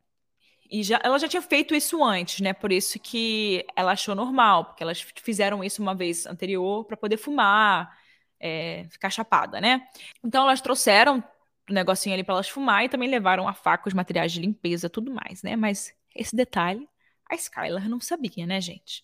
E 0.72 0.84
já, 0.84 1.00
ela 1.04 1.18
já 1.18 1.28
tinha 1.28 1.42
feito 1.42 1.74
isso 1.74 2.04
antes, 2.04 2.42
né? 2.42 2.54
Por 2.54 2.72
isso 2.72 3.00
que 3.00 3.66
ela 3.76 3.94
achou 3.94 4.14
normal, 4.14 4.66
porque 4.66 4.84
elas 4.84 5.02
fizeram 5.02 5.64
isso 5.64 5.82
uma 5.82 5.96
vez 5.96 6.28
anterior 6.28 6.86
para 6.86 6.96
poder 6.96 7.18
fumar, 7.18 7.98
é, 8.40 8.86
ficar 8.90 9.10
chapada, 9.10 9.60
né? 9.60 9.88
Então 10.24 10.44
elas 10.44 10.62
trouxeram 10.62 11.24
o 11.70 11.74
negocinho 11.74 12.14
ali 12.14 12.24
para 12.24 12.36
elas 12.36 12.50
fumar 12.50 12.86
e 12.86 12.90
também 12.90 13.10
levaram 13.10 13.48
a 13.48 13.54
faca, 13.54 13.88
os 13.88 13.94
materiais 13.94 14.32
de 14.32 14.40
limpeza, 14.40 14.90
tudo 14.90 15.12
mais, 15.12 15.42
né? 15.42 15.56
Mas 15.56 15.94
esse 16.16 16.36
detalhe 16.36 16.88
a 17.30 17.36
Skylar 17.36 17.90
não 17.90 18.00
sabia, 18.00 18.46
né, 18.46 18.62
gente? 18.62 19.04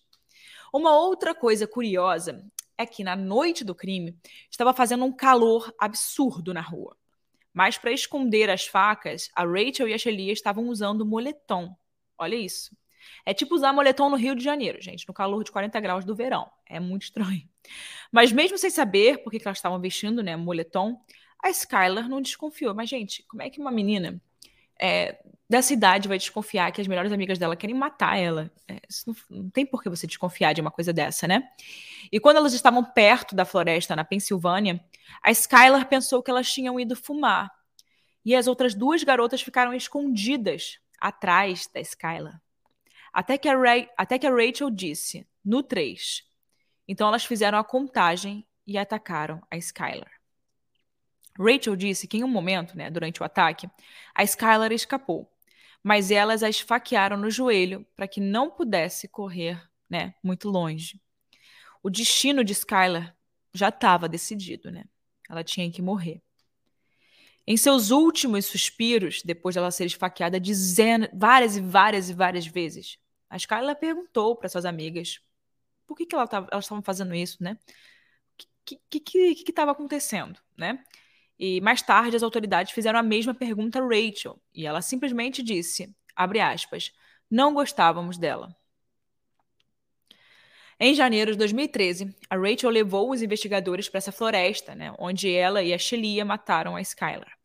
Uma 0.72 0.96
outra 0.96 1.34
coisa 1.34 1.66
curiosa 1.66 2.44
é 2.78 2.84
que 2.86 3.04
na 3.04 3.16
noite 3.16 3.64
do 3.64 3.74
crime 3.74 4.16
estava 4.50 4.72
fazendo 4.72 5.04
um 5.04 5.12
calor 5.12 5.72
absurdo 5.78 6.52
na 6.52 6.60
rua. 6.60 6.96
Mas 7.52 7.78
para 7.78 7.92
esconder 7.92 8.50
as 8.50 8.66
facas, 8.66 9.30
a 9.34 9.44
Rachel 9.44 9.88
e 9.88 9.94
a 9.94 9.98
Shelia 9.98 10.32
estavam 10.32 10.68
usando 10.68 11.06
moletom. 11.06 11.74
Olha 12.18 12.34
isso. 12.34 12.76
É 13.24 13.32
tipo 13.32 13.54
usar 13.54 13.72
moletom 13.72 14.10
no 14.10 14.16
Rio 14.16 14.34
de 14.34 14.44
Janeiro, 14.44 14.80
gente, 14.80 15.06
no 15.06 15.14
calor 15.14 15.42
de 15.42 15.52
40 15.52 15.80
graus 15.80 16.04
do 16.04 16.14
verão. 16.14 16.50
É 16.66 16.78
muito 16.78 17.04
estranho. 17.04 17.48
Mas 18.12 18.32
mesmo 18.32 18.58
sem 18.58 18.70
saber 18.70 19.22
por 19.22 19.30
que 19.30 19.40
elas 19.44 19.58
estavam 19.58 19.80
vestindo, 19.80 20.22
né, 20.22 20.36
moletom, 20.36 21.00
a 21.42 21.50
Skylar 21.50 22.08
não 22.08 22.20
desconfiou. 22.20 22.74
Mas, 22.74 22.88
gente, 22.88 23.22
como 23.28 23.42
é 23.42 23.50
que 23.50 23.60
uma 23.60 23.70
menina 23.70 24.20
é, 24.80 25.18
dessa 25.48 25.72
idade 25.72 26.08
vai 26.08 26.18
desconfiar 26.18 26.70
que 26.72 26.80
as 26.80 26.86
melhores 26.86 27.12
amigas 27.12 27.38
dela 27.38 27.56
querem 27.56 27.74
matar 27.74 28.18
ela. 28.18 28.50
É, 28.68 28.80
não, 29.06 29.16
não, 29.30 29.50
tem 29.50 29.64
por 29.64 29.82
que 29.82 29.88
você 29.88 30.06
desconfiar 30.06 30.52
de 30.52 30.60
uma 30.60 30.70
coisa 30.70 30.92
dessa, 30.92 31.26
né? 31.26 31.48
E 32.10 32.18
quando 32.18 32.36
elas 32.36 32.52
estavam 32.52 32.84
perto 32.84 33.34
da 33.34 33.44
floresta, 33.44 33.96
na 33.96 34.04
Pensilvânia, 34.04 34.82
a 35.22 35.30
Skylar 35.30 35.88
pensou 35.88 36.22
que 36.22 36.30
elas 36.30 36.50
tinham 36.50 36.78
ido 36.78 36.96
fumar. 36.96 37.50
E 38.24 38.34
as 38.34 38.48
outras 38.48 38.74
duas 38.74 39.04
garotas 39.04 39.40
ficaram 39.40 39.72
escondidas 39.72 40.80
atrás 41.00 41.68
da 41.72 41.80
Skylar. 41.80 42.40
Até 43.12 43.38
que 43.38 43.48
a, 43.48 43.56
Ray, 43.56 43.88
até 43.96 44.18
que 44.18 44.26
a 44.26 44.30
Rachel 44.30 44.68
disse, 44.68 45.26
no 45.44 45.62
3. 45.62 46.22
Então 46.88 47.08
elas 47.08 47.24
fizeram 47.24 47.58
a 47.58 47.64
contagem 47.64 48.46
e 48.66 48.76
atacaram 48.76 49.40
a 49.50 49.56
Skylar. 49.56 50.15
Rachel 51.38 51.76
disse 51.76 52.06
que 52.06 52.18
em 52.18 52.24
um 52.24 52.28
momento, 52.28 52.76
né, 52.76 52.90
durante 52.90 53.22
o 53.22 53.24
ataque, 53.24 53.68
a 54.14 54.24
Skylar 54.24 54.72
escapou, 54.72 55.30
mas 55.82 56.10
elas 56.10 56.42
a 56.42 56.48
esfaquearam 56.48 57.16
no 57.16 57.30
joelho 57.30 57.86
para 57.94 58.08
que 58.08 58.20
não 58.20 58.50
pudesse 58.50 59.06
correr, 59.08 59.62
né, 59.88 60.14
muito 60.22 60.48
longe. 60.48 61.00
O 61.82 61.90
destino 61.90 62.42
de 62.42 62.52
Skylar 62.52 63.16
já 63.54 63.68
estava 63.68 64.08
decidido, 64.08 64.70
né? 64.70 64.84
Ela 65.28 65.44
tinha 65.44 65.70
que 65.70 65.80
morrer. 65.80 66.22
Em 67.46 67.56
seus 67.56 67.90
últimos 67.90 68.46
suspiros, 68.46 69.22
depois 69.24 69.54
dela 69.54 69.70
ser 69.70 69.84
esfaqueada 69.84 70.40
dizendo 70.40 71.08
várias 71.14 71.56
e 71.56 71.60
várias 71.60 72.10
e 72.10 72.14
várias 72.14 72.46
vezes, 72.46 72.98
a 73.30 73.36
Skylar 73.36 73.76
perguntou 73.76 74.34
para 74.34 74.48
suas 74.48 74.64
amigas 74.64 75.20
por 75.86 75.96
que, 75.96 76.06
que 76.06 76.14
ela 76.14 76.26
tava, 76.26 76.48
elas 76.50 76.64
estavam 76.64 76.82
fazendo 76.82 77.14
isso, 77.14 77.40
né? 77.40 77.56
O 78.64 78.64
que 78.90 79.30
estava 79.48 79.70
acontecendo, 79.70 80.40
né? 80.56 80.82
E 81.38 81.60
mais 81.60 81.82
tarde 81.82 82.16
as 82.16 82.22
autoridades 82.22 82.72
fizeram 82.72 82.98
a 82.98 83.02
mesma 83.02 83.34
pergunta 83.34 83.78
a 83.78 83.82
Rachel 83.82 84.40
e 84.54 84.66
ela 84.66 84.80
simplesmente 84.80 85.42
disse, 85.42 85.94
abre 86.14 86.40
aspas, 86.40 86.92
não 87.30 87.52
gostávamos 87.52 88.16
dela. 88.16 88.56
Em 90.78 90.94
janeiro 90.94 91.32
de 91.32 91.38
2013, 91.38 92.14
a 92.28 92.36
Rachel 92.36 92.70
levou 92.70 93.10
os 93.10 93.22
investigadores 93.22 93.88
para 93.88 93.98
essa 93.98 94.12
floresta, 94.12 94.74
né, 94.74 94.94
onde 94.98 95.32
ela 95.32 95.62
e 95.62 95.72
a 95.72 95.78
Shelia 95.78 96.24
mataram 96.24 96.76
a 96.76 96.80
Skylar. 96.80 97.36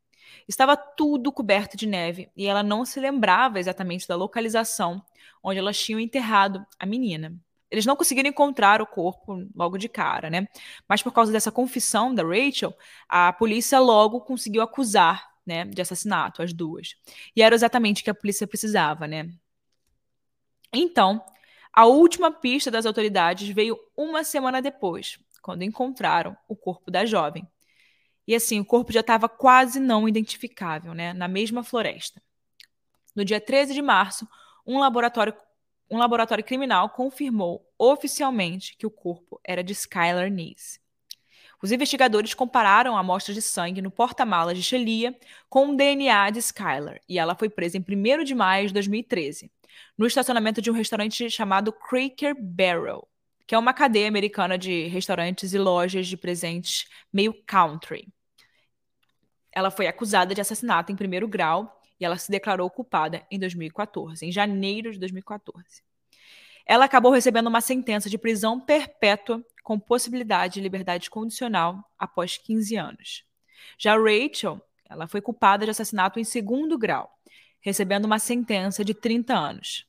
Estava 0.47 0.75
tudo 0.75 1.32
coberto 1.32 1.77
de 1.77 1.88
neve 1.88 2.30
e 2.36 2.47
ela 2.47 2.63
não 2.63 2.84
se 2.84 2.99
lembrava 2.99 3.60
exatamente 3.60 4.08
da 4.08 4.15
localização 4.15 5.01
onde 5.43 5.60
elas 5.60 5.80
tinham 5.80 5.99
enterrado 5.99 6.65
a 6.77 6.86
menina 6.86 7.39
eles 7.71 7.86
não 7.86 7.95
conseguiram 7.95 8.29
encontrar 8.29 8.81
o 8.81 8.86
corpo 8.86 9.47
logo 9.55 9.77
de 9.77 9.88
cara, 9.88 10.29
né? 10.29 10.45
Mas 10.88 11.01
por 11.01 11.13
causa 11.13 11.31
dessa 11.31 11.51
confissão 11.51 12.13
da 12.13 12.21
Rachel, 12.21 12.75
a 13.07 13.31
polícia 13.31 13.79
logo 13.79 14.19
conseguiu 14.21 14.62
acusar, 14.62 15.31
né, 15.45 15.65
de 15.65 15.81
assassinato 15.81 16.43
as 16.43 16.53
duas. 16.53 16.95
E 17.36 17.41
era 17.41 17.55
exatamente 17.55 18.01
o 18.01 18.03
que 18.03 18.10
a 18.10 18.15
polícia 18.15 18.45
precisava, 18.45 19.07
né? 19.07 19.29
Então, 20.73 21.23
a 21.73 21.86
última 21.86 22.31
pista 22.31 22.69
das 22.69 22.86
autoridades 22.86 23.49
veio 23.49 23.79
uma 23.95 24.23
semana 24.23 24.62
depois, 24.62 25.17
quando 25.41 25.63
encontraram 25.63 26.36
o 26.47 26.55
corpo 26.55 26.91
da 26.91 27.05
jovem. 27.05 27.47
E 28.27 28.36
assim, 28.36 28.60
o 28.60 28.65
corpo 28.65 28.91
já 28.91 28.99
estava 28.99 29.27
quase 29.29 29.79
não 29.79 30.07
identificável, 30.07 30.93
né, 30.93 31.13
na 31.13 31.27
mesma 31.27 31.63
floresta. 31.63 32.21
No 33.15 33.23
dia 33.23 33.39
13 33.39 33.73
de 33.73 33.81
março, 33.81 34.27
um 34.65 34.77
laboratório 34.77 35.34
um 35.91 35.97
laboratório 35.97 36.43
criminal 36.43 36.89
confirmou 36.89 37.69
oficialmente 37.77 38.77
que 38.77 38.88
o 38.88 38.91
corpo 38.91 39.41
era 39.43 39.62
de 39.62 39.73
Skylar 39.73 40.32
Neese. 40.32 40.80
Os 41.62 41.71
investigadores 41.71 42.34
compararam 42.34 42.97
amostras 42.97 43.36
de 43.36 43.41
sangue 43.41 43.82
no 43.82 43.91
porta-malas 43.91 44.58
de 44.58 44.63
Shelia 44.63 45.15
com 45.49 45.69
o 45.69 45.75
DNA 45.75 46.30
de 46.32 46.39
Skylar 46.39 47.01
e 47.08 47.19
ela 47.19 47.36
foi 47.36 47.49
presa 47.49 47.77
em 47.77 47.82
1 47.82 48.23
de 48.23 48.34
maio 48.34 48.67
de 48.67 48.73
2013, 48.73 49.51
no 49.97 50.08
estacionamento 50.08 50.62
de 50.62 50.71
um 50.71 50.73
restaurante 50.73 51.30
chamado 51.30 51.73
Cracker 51.73 52.36
Barrel, 52.39 53.08
que 53.45 53.54
é 53.54 53.58
uma 53.58 53.73
cadeia 53.73 54.08
americana 54.08 54.58
de 54.58 54.88
restaurantes 54.88 55.54
e 55.54 55.60
lojas 55.60 56.08
de 56.08 56.15
presentes 56.15 56.86
meio 57.12 57.34
country. 57.45 58.08
Ela 59.51 59.69
foi 59.69 59.88
acusada 59.88 60.34
de 60.34 60.39
assassinato 60.39 60.91
em 60.91 60.95
primeiro 60.95 61.27
grau 61.27 61.81
e 62.01 62.05
ela 62.05 62.17
se 62.17 62.31
declarou 62.31 62.67
culpada 62.67 63.23
em 63.29 63.37
2014, 63.37 64.25
em 64.25 64.31
janeiro 64.31 64.91
de 64.91 64.97
2014. 64.97 65.83
Ela 66.65 66.85
acabou 66.85 67.11
recebendo 67.11 67.45
uma 67.45 67.61
sentença 67.61 68.09
de 68.09 68.17
prisão 68.17 68.59
perpétua 68.59 69.45
com 69.63 69.79
possibilidade 69.79 70.55
de 70.55 70.61
liberdade 70.61 71.11
condicional 71.11 71.79
após 71.99 72.37
15 72.37 72.75
anos. 72.75 73.23
Já 73.77 73.95
Rachel, 73.95 74.59
ela 74.89 75.07
foi 75.07 75.21
culpada 75.21 75.63
de 75.63 75.71
assassinato 75.71 76.19
em 76.19 76.23
segundo 76.23 76.75
grau, 76.75 77.15
recebendo 77.59 78.05
uma 78.05 78.17
sentença 78.17 78.83
de 78.83 78.95
30 78.95 79.37
anos. 79.37 79.85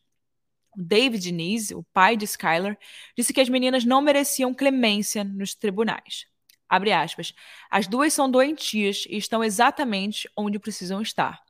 David 0.77 1.33
Neese, 1.33 1.75
o 1.75 1.83
pai 1.95 2.17
de 2.17 2.27
Skylar, 2.27 2.79
disse 3.17 3.33
que 3.33 3.41
as 3.41 3.49
meninas 3.49 3.85
não 3.87 4.03
mereciam 4.03 4.53
clemência 4.53 5.25
nos 5.25 5.55
tribunais. 5.55 6.27
Abre 6.69 6.93
aspas. 6.93 7.35
As 7.71 7.87
duas 7.87 8.13
são 8.13 8.31
doentias 8.31 9.05
e 9.09 9.17
estão 9.17 9.43
exatamente 9.45 10.29
onde 10.37 10.59
precisam 10.59 11.01
estar 11.01 11.43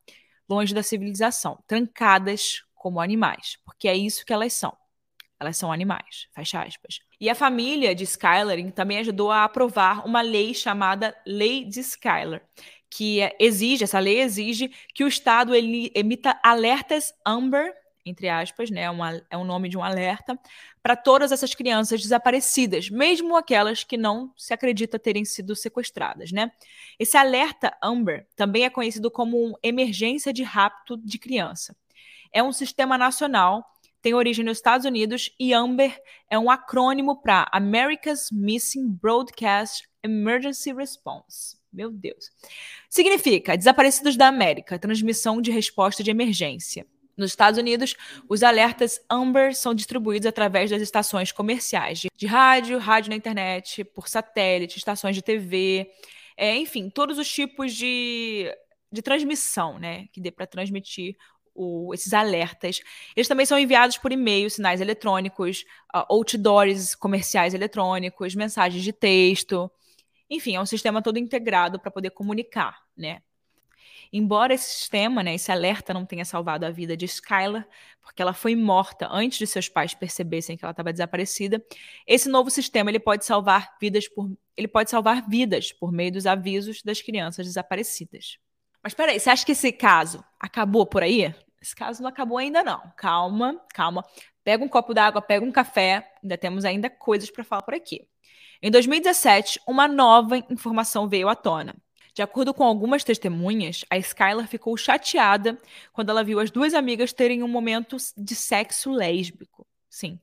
longe 0.49 0.75
da 0.75 0.83
civilização, 0.83 1.63
trancadas 1.67 2.63
como 2.75 3.01
animais, 3.01 3.59
porque 3.65 3.89
é 3.89 3.97
isso 3.97 4.25
que 4.25 4.33
elas 4.33 4.53
são. 4.53 4.77
Elas 5.39 5.57
são 5.57 5.73
animais, 5.73 6.29
fecha 6.33 6.63
aspas. 6.63 7.01
E 7.21 7.29
a 7.29 7.35
família 7.35 7.95
de 7.95 8.05
Skylar 8.05 8.59
também 8.73 8.99
ajudou 8.99 9.31
a 9.31 9.45
aprovar 9.45 10.07
uma 10.07 10.21
lei 10.21 10.55
chamada 10.55 11.17
Lei 11.27 11.65
de 11.65 11.81
Skylar, 11.81 12.43
que 12.89 13.21
exige, 13.41 13.85
essa 13.85 13.99
lei 13.99 14.21
exige 14.21 14.71
que 14.95 15.03
o 15.03 15.09
Estado 15.09 15.53
emita 15.55 16.39
alertas 16.45 17.13
Amber 17.27 17.73
entre 18.05 18.29
aspas, 18.29 18.71
né, 18.71 18.91
uma, 18.91 19.23
é 19.31 19.37
um 19.37 19.45
nome 19.45 19.69
de 19.69 19.77
um 19.77 19.83
alerta, 19.83 20.39
para 20.83 20.97
todas 20.97 21.33
essas 21.33 21.55
crianças 21.55 22.03
desaparecidas, 22.03 22.91
mesmo 22.91 23.37
aquelas 23.37 23.85
que 23.85 23.97
não 23.97 24.33
se 24.37 24.53
acredita 24.53 24.99
terem 24.99 25.25
sido 25.25 25.55
sequestradas, 25.55 26.33
né? 26.33 26.51
Esse 26.99 27.17
alerta 27.17 27.77
Amber 27.83 28.27
também 28.35 28.65
é 28.65 28.71
conhecido 28.71 29.11
como 29.11 29.59
emergência 29.63 30.33
de 30.33 30.43
rapto 30.43 30.97
de 30.97 31.19
criança. 31.19 31.77
É 32.33 32.43
um 32.43 32.53
sistema 32.53 32.99
nacional 32.99 33.65
tem 34.03 34.15
origem 34.15 34.45
nos 34.45 34.59
Estados 34.59 34.85
Unidos 34.85 35.33
e 35.39 35.55
AMBER 35.55 35.97
é 36.29 36.37
um 36.37 36.51
acrônimo 36.51 37.23
para 37.23 37.49
America's 37.53 38.31
Missing 38.33 38.89
Broadcast 38.89 39.89
Emergency 40.03 40.73
Response. 40.73 41.57
Meu 41.73 41.91
Deus. 41.91 42.31
Significa 42.91 43.57
Desaparecidos 43.57 44.17
da 44.17 44.27
América, 44.27 44.77
transmissão 44.77 45.41
de 45.41 45.53
resposta 45.53 46.03
de 46.03 46.11
emergência. 46.11 46.85
Nos 47.17 47.31
Estados 47.31 47.59
Unidos, 47.59 47.95
os 48.29 48.43
alertas 48.43 49.01
Amber 49.11 49.55
são 49.55 49.75
distribuídos 49.75 50.27
através 50.27 50.71
das 50.71 50.81
estações 50.81 51.31
comerciais 51.31 52.07
de 52.17 52.27
rádio, 52.27 52.79
rádio 52.79 53.11
na 53.11 53.17
internet, 53.17 53.85
por 53.85 54.09
satélite, 54.09 54.79
estações 54.79 55.15
de 55.15 55.23
TV, 55.23 55.91
é, 56.37 56.57
enfim, 56.57 56.89
todos 56.89 57.19
os 57.19 57.31
tipos 57.31 57.75
de, 57.75 58.51
de 58.91 59.03
transmissão, 59.03 59.79
né, 59.79 60.07
que 60.13 60.21
dê 60.21 60.31
para 60.31 60.47
transmitir 60.47 61.17
o, 61.55 61.93
esses 61.93 62.13
alertas. 62.13 62.81
Eles 63.15 63.29
também 63.29 63.47
são 63.47 63.59
enviados 63.59 63.99
por 63.99 64.13
e-mail, 64.13 64.49
sinais 64.51 64.81
eletrônicos, 64.81 65.65
uh, 65.95 66.05
outdoors 66.09 66.95
comerciais 66.95 67.55
eletrônicos, 67.55 68.35
mensagens 68.35 68.83
de 68.83 68.93
texto. 68.93 69.71
Enfim, 70.31 70.57
é 70.57 70.61
um 70.61 70.67
sistema 70.67 71.03
todo 71.03 71.19
integrado 71.19 71.79
para 71.79 71.91
poder 71.91 72.11
comunicar, 72.11 72.81
né? 72.97 73.21
Embora 74.13 74.53
esse 74.53 74.69
sistema, 74.71 75.23
né, 75.23 75.35
esse 75.35 75.51
alerta 75.51 75.95
não 75.95 76.05
tenha 76.05 76.25
salvado 76.25 76.67
a 76.67 76.71
vida 76.71 76.95
de 76.95 77.07
Skylar, 77.07 77.67
porque 78.03 78.21
ela 78.21 78.35
foi 78.35 78.55
morta 78.55 79.09
antes 79.11 79.39
de 79.39 79.47
seus 79.47 79.71
pais 79.71 79.95
percebessem 79.95 80.57
que 80.57 80.65
ela 80.65 80.73
estava 80.73 80.93
desaparecida, 80.93 81.65
esse 82.07 82.29
novo 82.29 82.51
sistema 82.51 82.91
ele 82.91 83.01
pode 83.01 83.25
salvar 83.25 83.75
vidas 83.81 84.09
por 84.09 84.31
ele 84.55 84.69
pode 84.69 84.91
salvar 84.91 85.27
vidas 85.27 85.73
por 85.73 85.91
meio 85.91 86.13
dos 86.13 86.27
avisos 86.27 86.83
das 86.83 87.01
crianças 87.01 87.47
desaparecidas. 87.47 88.37
Mas 88.83 88.93
peraí, 88.93 89.19
você 89.19 89.31
acha 89.31 89.47
que 89.47 89.53
esse 89.53 89.73
caso 89.73 90.23
acabou 90.39 90.85
por 90.85 91.03
aí? 91.03 91.35
Esse 91.61 91.75
caso 91.75 92.03
não 92.03 92.11
acabou 92.11 92.37
ainda 92.37 92.63
não. 92.63 92.93
Calma, 92.97 93.59
calma. 93.73 94.05
Pega 94.45 94.63
um 94.63 94.69
copo 94.69 94.93
d'água, 94.93 95.23
pega 95.23 95.47
um 95.47 95.53
café, 95.53 96.13
ainda 96.23 96.37
temos 96.37 96.67
ainda 96.67 96.91
coisas 96.91 97.31
para 97.31 97.45
falar 97.45 97.63
por 97.63 97.73
aqui. 97.73 98.07
Em 98.61 98.71
2017, 98.71 99.61
uma 99.67 99.89
nova 99.89 100.37
informação 100.37 101.09
veio 101.09 101.29
à 101.29 101.35
tona. 101.35 101.75
De 102.15 102.23
acordo 102.23 102.53
com 102.53 102.65
algumas 102.65 103.03
testemunhas, 103.05 103.85
a 103.89 103.97
Skylar 103.97 104.47
ficou 104.47 104.77
chateada 104.77 105.59
quando 105.93 106.11
ela 106.11 106.23
viu 106.23 106.39
as 106.41 106.51
duas 106.51 106.75
amigas 106.75 107.13
terem 107.13 107.43
um 107.43 107.49
momento 107.49 107.97
de 108.17 108.35
sexo 108.35 108.91
lésbico. 108.91 109.67
Sim. 109.89 110.21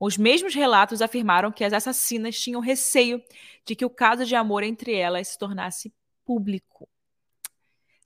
Os 0.00 0.16
mesmos 0.16 0.54
relatos 0.54 1.02
afirmaram 1.02 1.50
que 1.52 1.64
as 1.64 1.72
assassinas 1.72 2.38
tinham 2.38 2.60
receio 2.60 3.22
de 3.64 3.74
que 3.74 3.84
o 3.84 3.90
caso 3.90 4.24
de 4.24 4.34
amor 4.34 4.62
entre 4.62 4.94
elas 4.94 5.28
se 5.28 5.38
tornasse 5.38 5.92
público. 6.24 6.88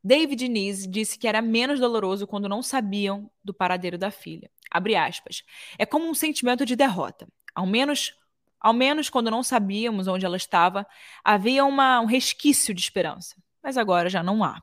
David 0.02 0.48
Nise 0.48 0.88
disse 0.88 1.16
que 1.16 1.28
era 1.28 1.40
menos 1.40 1.78
doloroso 1.78 2.26
quando 2.26 2.48
não 2.48 2.62
sabiam 2.62 3.30
do 3.44 3.54
paradeiro 3.54 3.96
da 3.96 4.10
filha. 4.10 4.50
Aspas. 4.98 5.44
É 5.78 5.86
como 5.86 6.08
um 6.08 6.14
sentimento 6.14 6.64
de 6.66 6.74
derrota. 6.74 7.28
Ao 7.54 7.66
menos 7.66 8.14
ao 8.62 8.72
menos 8.72 9.10
quando 9.10 9.30
não 9.30 9.42
sabíamos 9.42 10.06
onde 10.06 10.24
ela 10.24 10.36
estava, 10.36 10.86
havia 11.24 11.64
uma, 11.64 12.00
um 12.00 12.06
resquício 12.06 12.72
de 12.72 12.80
esperança. 12.80 13.34
Mas 13.60 13.76
agora 13.76 14.08
já 14.08 14.22
não 14.22 14.44
há. 14.44 14.62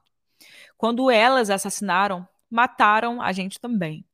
Quando 0.77 1.11
elas 1.11 1.49
assassinaram, 1.49 2.25
mataram 2.49 3.21
a 3.21 3.33
gente 3.33 3.59
também. 3.59 4.05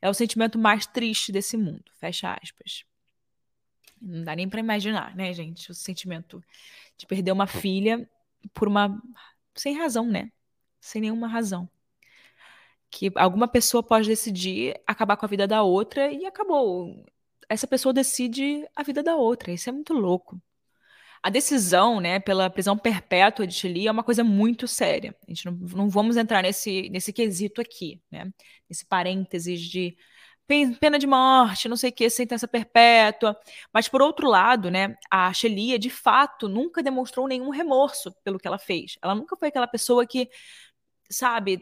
É 0.00 0.08
o 0.08 0.14
sentimento 0.14 0.58
mais 0.58 0.86
triste 0.86 1.30
desse 1.30 1.58
mundo. 1.58 1.84
Fecha 2.00 2.36
aspas. 2.42 2.84
Não 4.00 4.24
dá 4.24 4.34
nem 4.34 4.48
para 4.48 4.60
imaginar, 4.60 5.14
né, 5.14 5.32
gente? 5.34 5.70
O 5.70 5.74
sentimento 5.74 6.42
de 6.96 7.06
perder 7.06 7.32
uma 7.32 7.46
filha 7.46 8.08
por 8.54 8.66
uma. 8.66 9.00
sem 9.54 9.76
razão, 9.76 10.06
né? 10.06 10.32
Sem 10.80 11.02
nenhuma 11.02 11.28
razão. 11.28 11.68
Que 12.90 13.12
alguma 13.16 13.48
pessoa 13.48 13.82
pode 13.82 14.08
decidir 14.08 14.80
acabar 14.86 15.16
com 15.16 15.26
a 15.26 15.28
vida 15.28 15.46
da 15.46 15.62
outra 15.62 16.10
e 16.10 16.24
acabou 16.24 17.04
essa 17.48 17.66
pessoa 17.66 17.92
decide 17.92 18.66
a 18.74 18.82
vida 18.82 19.02
da 19.02 19.16
outra. 19.16 19.52
Isso 19.52 19.68
é 19.68 19.72
muito 19.72 19.92
louco. 19.92 20.40
A 21.22 21.30
decisão, 21.30 22.00
né, 22.00 22.20
pela 22.20 22.50
prisão 22.50 22.76
perpétua 22.76 23.46
de 23.46 23.54
Chile 23.54 23.86
é 23.86 23.90
uma 23.90 24.04
coisa 24.04 24.22
muito 24.22 24.68
séria. 24.68 25.16
A 25.26 25.30
gente 25.30 25.46
não, 25.46 25.52
não 25.52 25.88
vamos 25.88 26.18
entrar 26.18 26.42
nesse, 26.42 26.90
nesse 26.90 27.12
quesito 27.14 27.62
aqui, 27.62 27.98
né? 28.10 28.30
Nesse 28.68 28.84
parênteses 28.84 29.60
de 29.62 29.96
pena 30.78 30.98
de 30.98 31.06
morte, 31.06 31.68
não 31.68 31.76
sei 31.76 31.90
o 31.90 31.92
que, 31.92 32.10
sentença 32.10 32.46
perpétua. 32.46 33.38
Mas, 33.72 33.88
por 33.88 34.02
outro 34.02 34.28
lado, 34.28 34.70
né, 34.70 34.96
a 35.10 35.32
Shelia, 35.32 35.78
de 35.78 35.88
fato, 35.88 36.48
nunca 36.48 36.82
demonstrou 36.82 37.26
nenhum 37.26 37.48
remorso 37.50 38.12
pelo 38.22 38.38
que 38.38 38.46
ela 38.46 38.58
fez. 38.58 38.98
Ela 39.02 39.14
nunca 39.14 39.36
foi 39.36 39.48
aquela 39.48 39.66
pessoa 39.66 40.06
que, 40.06 40.28
sabe, 41.10 41.60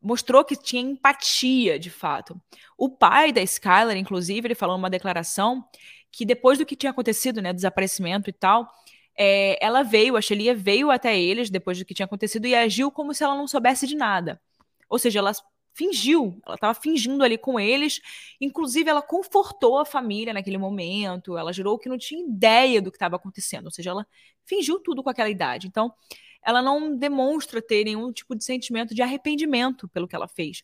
mostrou 0.00 0.44
que 0.44 0.56
tinha 0.56 0.82
empatia, 0.82 1.78
de 1.78 1.90
fato. 1.90 2.40
O 2.76 2.88
pai 2.88 3.32
da 3.32 3.42
Skylar, 3.42 3.96
inclusive, 3.96 4.46
ele 4.48 4.54
falou 4.54 4.76
numa 4.76 4.90
declaração 4.90 5.64
que 6.10 6.24
depois 6.24 6.58
do 6.58 6.66
que 6.66 6.74
tinha 6.74 6.90
acontecido, 6.90 7.40
né, 7.42 7.52
desaparecimento 7.52 8.28
e 8.30 8.32
tal, 8.32 8.68
é, 9.16 9.58
ela 9.64 9.82
veio, 9.82 10.16
a 10.16 10.20
Shelia 10.20 10.54
veio 10.54 10.90
até 10.90 11.18
eles 11.18 11.50
depois 11.50 11.78
do 11.78 11.84
que 11.84 11.94
tinha 11.94 12.06
acontecido 12.06 12.46
e 12.46 12.54
agiu 12.54 12.90
como 12.90 13.14
se 13.14 13.22
ela 13.22 13.36
não 13.36 13.46
soubesse 13.46 13.86
de 13.86 13.94
nada. 13.94 14.40
Ou 14.88 14.98
seja, 14.98 15.18
ela 15.18 15.32
fingiu, 15.74 16.40
ela 16.44 16.56
estava 16.56 16.74
fingindo 16.74 17.22
ali 17.22 17.38
com 17.38 17.58
eles, 17.58 18.00
inclusive 18.40 18.90
ela 18.90 19.02
confortou 19.02 19.78
a 19.78 19.84
família 19.84 20.34
naquele 20.34 20.58
momento, 20.58 21.36
ela 21.38 21.52
jurou 21.52 21.78
que 21.78 21.88
não 21.88 21.96
tinha 21.96 22.24
ideia 22.26 22.82
do 22.82 22.90
que 22.90 22.96
estava 22.96 23.16
acontecendo, 23.16 23.66
ou 23.66 23.70
seja, 23.70 23.90
ela 23.90 24.06
fingiu 24.44 24.80
tudo 24.80 25.02
com 25.02 25.10
aquela 25.10 25.30
idade. 25.30 25.66
Então, 25.68 25.92
ela 26.42 26.62
não 26.62 26.96
demonstra 26.96 27.60
ter 27.60 27.84
nenhum 27.84 28.12
tipo 28.12 28.34
de 28.34 28.44
sentimento 28.44 28.94
de 28.94 29.02
arrependimento 29.02 29.88
pelo 29.88 30.08
que 30.08 30.16
ela 30.16 30.26
fez. 30.26 30.62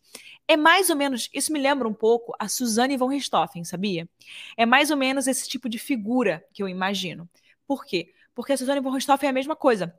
É 0.49 0.57
mais 0.57 0.91
ou 0.91 0.97
menos, 0.97 1.29
isso 1.33 1.53
me 1.53 1.59
lembra 1.59 1.87
um 1.87 1.95
pouco 1.95 2.35
a 2.39 2.49
Suzanne 2.49 2.97
von 2.97 3.09
Richthofen, 3.09 3.65
sabia? 3.65 4.09
É 4.57 4.65
mais 4.65 4.91
ou 4.91 4.97
menos 4.97 5.27
esse 5.27 5.49
tipo 5.49 5.69
de 5.69 5.79
figura 5.79 6.45
que 6.53 6.63
eu 6.63 6.69
imagino. 6.69 7.29
Por 7.67 7.85
quê? 7.85 8.13
Porque 8.35 8.53
a 8.53 8.57
Suzanne 8.57 8.81
von 8.81 8.91
Richthofen 8.91 9.27
é 9.27 9.31
a 9.31 9.35
mesma 9.35 9.57
coisa. 9.57 9.95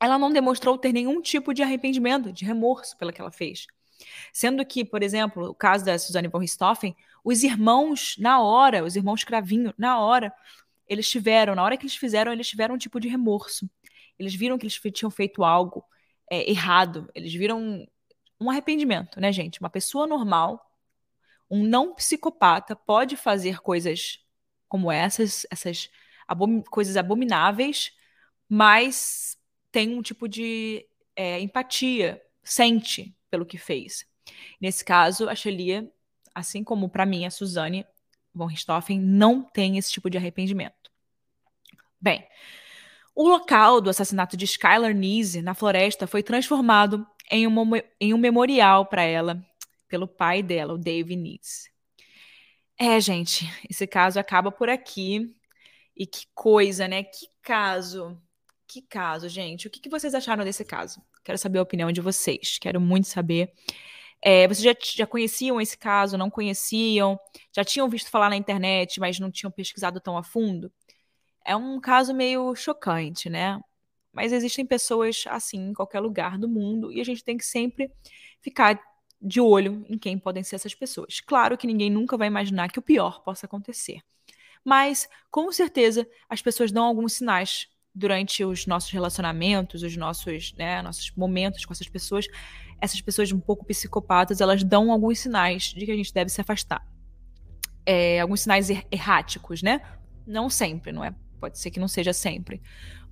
Ela 0.00 0.18
não 0.18 0.32
demonstrou 0.32 0.76
ter 0.76 0.92
nenhum 0.92 1.20
tipo 1.20 1.54
de 1.54 1.62
arrependimento, 1.62 2.32
de 2.32 2.44
remorso 2.44 2.96
pelo 2.98 3.12
que 3.12 3.20
ela 3.20 3.30
fez. 3.30 3.66
Sendo 4.32 4.64
que, 4.66 4.84
por 4.84 5.02
exemplo, 5.02 5.50
o 5.50 5.54
caso 5.54 5.84
da 5.84 5.98
Suzanne 5.98 6.28
von 6.28 6.38
Richthofen, 6.38 6.96
os 7.24 7.42
irmãos, 7.42 8.16
na 8.18 8.42
hora, 8.42 8.84
os 8.84 8.96
irmãos 8.96 9.24
Cravinho, 9.24 9.72
na 9.78 9.98
hora, 9.98 10.32
eles 10.86 11.08
tiveram, 11.08 11.54
na 11.54 11.62
hora 11.62 11.76
que 11.76 11.84
eles 11.84 11.96
fizeram, 11.96 12.32
eles 12.32 12.48
tiveram 12.48 12.74
um 12.74 12.78
tipo 12.78 13.00
de 13.00 13.08
remorso. 13.08 13.68
Eles 14.18 14.34
viram 14.34 14.58
que 14.58 14.64
eles 14.66 14.80
tinham 14.92 15.10
feito 15.10 15.44
algo 15.44 15.84
é, 16.30 16.50
errado. 16.50 17.10
Eles 17.14 17.32
viram 17.32 17.86
um 18.40 18.50
arrependimento, 18.50 19.20
né, 19.20 19.32
gente? 19.32 19.60
Uma 19.60 19.70
pessoa 19.70 20.06
normal, 20.06 20.70
um 21.50 21.62
não 21.62 21.94
psicopata, 21.94 22.74
pode 22.74 23.16
fazer 23.16 23.60
coisas 23.60 24.20
como 24.68 24.90
essas, 24.90 25.46
essas 25.50 25.88
coisas 26.70 26.96
abomináveis, 26.96 27.92
mas 28.48 29.38
tem 29.70 29.96
um 29.96 30.02
tipo 30.02 30.28
de 30.28 30.86
é, 31.14 31.40
empatia, 31.40 32.20
sente 32.42 33.16
pelo 33.30 33.46
que 33.46 33.58
fez. 33.58 34.06
Nesse 34.60 34.84
caso, 34.84 35.28
a 35.28 35.34
Shelia, 35.34 35.90
assim 36.34 36.64
como 36.64 36.88
para 36.88 37.06
mim 37.06 37.24
a 37.24 37.30
Suzane 37.30 37.86
von 38.34 38.46
Richthofen, 38.46 39.00
não 39.00 39.42
tem 39.42 39.78
esse 39.78 39.92
tipo 39.92 40.10
de 40.10 40.18
arrependimento. 40.18 40.90
Bem, 42.00 42.26
o 43.14 43.28
local 43.28 43.80
do 43.80 43.90
assassinato 43.90 44.36
de 44.36 44.44
Skylar 44.44 44.94
Neese, 44.94 45.40
na 45.40 45.54
floresta, 45.54 46.06
foi 46.06 46.22
transformado 46.22 47.06
em 47.30 47.46
um, 47.46 47.54
em 48.00 48.12
um 48.12 48.18
memorial 48.18 48.86
para 48.86 49.02
ela, 49.02 49.42
pelo 49.88 50.08
pai 50.08 50.42
dela, 50.42 50.74
o 50.74 50.78
Dave 50.78 51.16
Neese. 51.16 51.70
É, 52.78 53.00
gente, 53.00 53.48
esse 53.70 53.86
caso 53.86 54.18
acaba 54.18 54.50
por 54.50 54.68
aqui. 54.68 55.34
E 55.96 56.06
que 56.06 56.26
coisa, 56.34 56.88
né? 56.88 57.04
Que 57.04 57.28
caso. 57.40 58.20
Que 58.66 58.82
caso, 58.82 59.28
gente. 59.28 59.68
O 59.68 59.70
que, 59.70 59.78
que 59.78 59.88
vocês 59.88 60.14
acharam 60.14 60.44
desse 60.44 60.64
caso? 60.64 61.00
Quero 61.22 61.38
saber 61.38 61.58
a 61.58 61.62
opinião 61.62 61.92
de 61.92 62.00
vocês. 62.00 62.58
Quero 62.58 62.80
muito 62.80 63.06
saber. 63.06 63.52
É, 64.20 64.48
vocês 64.48 64.62
já, 64.64 64.74
já 64.96 65.06
conheciam 65.06 65.60
esse 65.60 65.78
caso? 65.78 66.18
Não 66.18 66.30
conheciam? 66.30 67.18
Já 67.54 67.62
tinham 67.62 67.88
visto 67.88 68.10
falar 68.10 68.28
na 68.28 68.36
internet, 68.36 68.98
mas 68.98 69.20
não 69.20 69.30
tinham 69.30 69.52
pesquisado 69.52 70.00
tão 70.00 70.16
a 70.16 70.24
fundo? 70.24 70.72
É 71.44 71.54
um 71.54 71.80
caso 71.80 72.14
meio 72.14 72.54
chocante, 72.54 73.28
né? 73.28 73.60
Mas 74.12 74.32
existem 74.32 74.64
pessoas 74.64 75.24
assim 75.28 75.70
em 75.70 75.74
qualquer 75.74 76.00
lugar 76.00 76.38
do 76.38 76.48
mundo 76.48 76.92
e 76.92 77.00
a 77.00 77.04
gente 77.04 77.24
tem 77.24 77.36
que 77.36 77.44
sempre 77.44 77.90
ficar 78.40 78.80
de 79.20 79.40
olho 79.40 79.84
em 79.88 79.98
quem 79.98 80.18
podem 80.18 80.42
ser 80.42 80.56
essas 80.56 80.74
pessoas. 80.74 81.20
Claro 81.20 81.58
que 81.58 81.66
ninguém 81.66 81.90
nunca 81.90 82.16
vai 82.16 82.28
imaginar 82.28 82.70
que 82.70 82.78
o 82.78 82.82
pior 82.82 83.22
possa 83.22 83.46
acontecer. 83.46 84.00
Mas, 84.64 85.08
com 85.30 85.50
certeza, 85.52 86.08
as 86.28 86.40
pessoas 86.40 86.70
dão 86.72 86.84
alguns 86.84 87.14
sinais 87.14 87.68
durante 87.94 88.44
os 88.44 88.66
nossos 88.66 88.90
relacionamentos, 88.90 89.82
os 89.82 89.96
nossos, 89.96 90.52
né, 90.54 90.82
nossos 90.82 91.10
momentos 91.12 91.64
com 91.64 91.72
essas 91.72 91.88
pessoas. 91.88 92.26
Essas 92.80 93.00
pessoas 93.00 93.32
um 93.32 93.40
pouco 93.40 93.64
psicopatas, 93.64 94.40
elas 94.40 94.62
dão 94.64 94.90
alguns 94.90 95.18
sinais 95.20 95.64
de 95.64 95.84
que 95.84 95.92
a 95.92 95.96
gente 95.96 96.12
deve 96.12 96.30
se 96.30 96.40
afastar. 96.40 96.86
É, 97.86 98.20
alguns 98.20 98.40
sinais 98.40 98.70
er 98.70 98.86
erráticos, 98.90 99.62
né? 99.62 99.80
Não 100.26 100.48
sempre, 100.48 100.90
não 100.90 101.04
é 101.04 101.14
pode 101.44 101.58
ser 101.58 101.70
que 101.70 101.78
não 101.78 101.88
seja 101.88 102.14
sempre. 102.14 102.62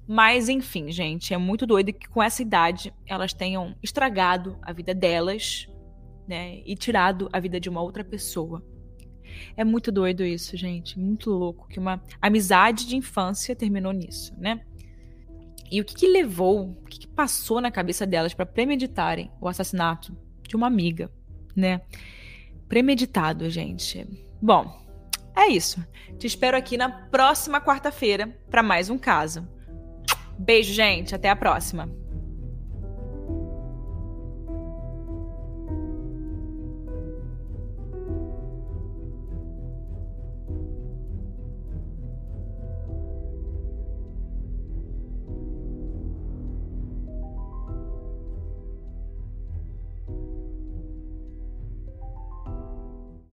Mas, 0.08 0.48
enfim, 0.48 0.90
gente, 0.90 1.34
é 1.34 1.38
muito 1.38 1.66
doido 1.66 1.92
que 1.92 2.08
com 2.08 2.22
essa 2.22 2.40
idade 2.40 2.92
elas 3.06 3.34
tenham 3.34 3.76
estragado 3.82 4.58
a 4.62 4.72
vida 4.72 4.94
delas, 4.94 5.68
né? 6.26 6.62
E 6.64 6.74
tirado 6.74 7.28
a 7.30 7.38
vida 7.38 7.60
de 7.60 7.68
uma 7.68 7.82
outra 7.82 8.02
pessoa. 8.02 8.64
É 9.54 9.64
muito 9.64 9.92
doido 9.92 10.24
isso, 10.24 10.56
gente. 10.56 10.98
Muito 10.98 11.30
louco 11.30 11.68
que 11.68 11.78
uma 11.78 12.02
amizade 12.20 12.86
de 12.86 12.96
infância 12.96 13.54
terminou 13.54 13.92
nisso, 13.92 14.34
né? 14.38 14.62
E 15.70 15.80
o 15.80 15.84
que, 15.84 15.94
que 15.94 16.08
levou, 16.08 16.70
o 16.70 16.84
que, 16.86 17.00
que 17.00 17.08
passou 17.08 17.60
na 17.60 17.70
cabeça 17.70 18.06
delas 18.06 18.34
para 18.34 18.46
premeditarem 18.46 19.30
o 19.40 19.48
assassinato 19.48 20.16
de 20.48 20.56
uma 20.56 20.66
amiga, 20.66 21.10
né? 21.54 21.82
Premeditado, 22.66 23.48
gente. 23.50 24.06
Bom, 24.40 24.81
é 25.36 25.48
isso. 25.48 25.84
Te 26.18 26.26
espero 26.26 26.56
aqui 26.56 26.76
na 26.76 26.88
próxima 26.88 27.60
quarta-feira 27.60 28.28
para 28.50 28.62
mais 28.62 28.90
um 28.90 28.98
caso. 28.98 29.46
Beijo, 30.38 30.72
gente. 30.72 31.14
Até 31.14 31.30
a 31.30 31.36
próxima. 31.36 32.01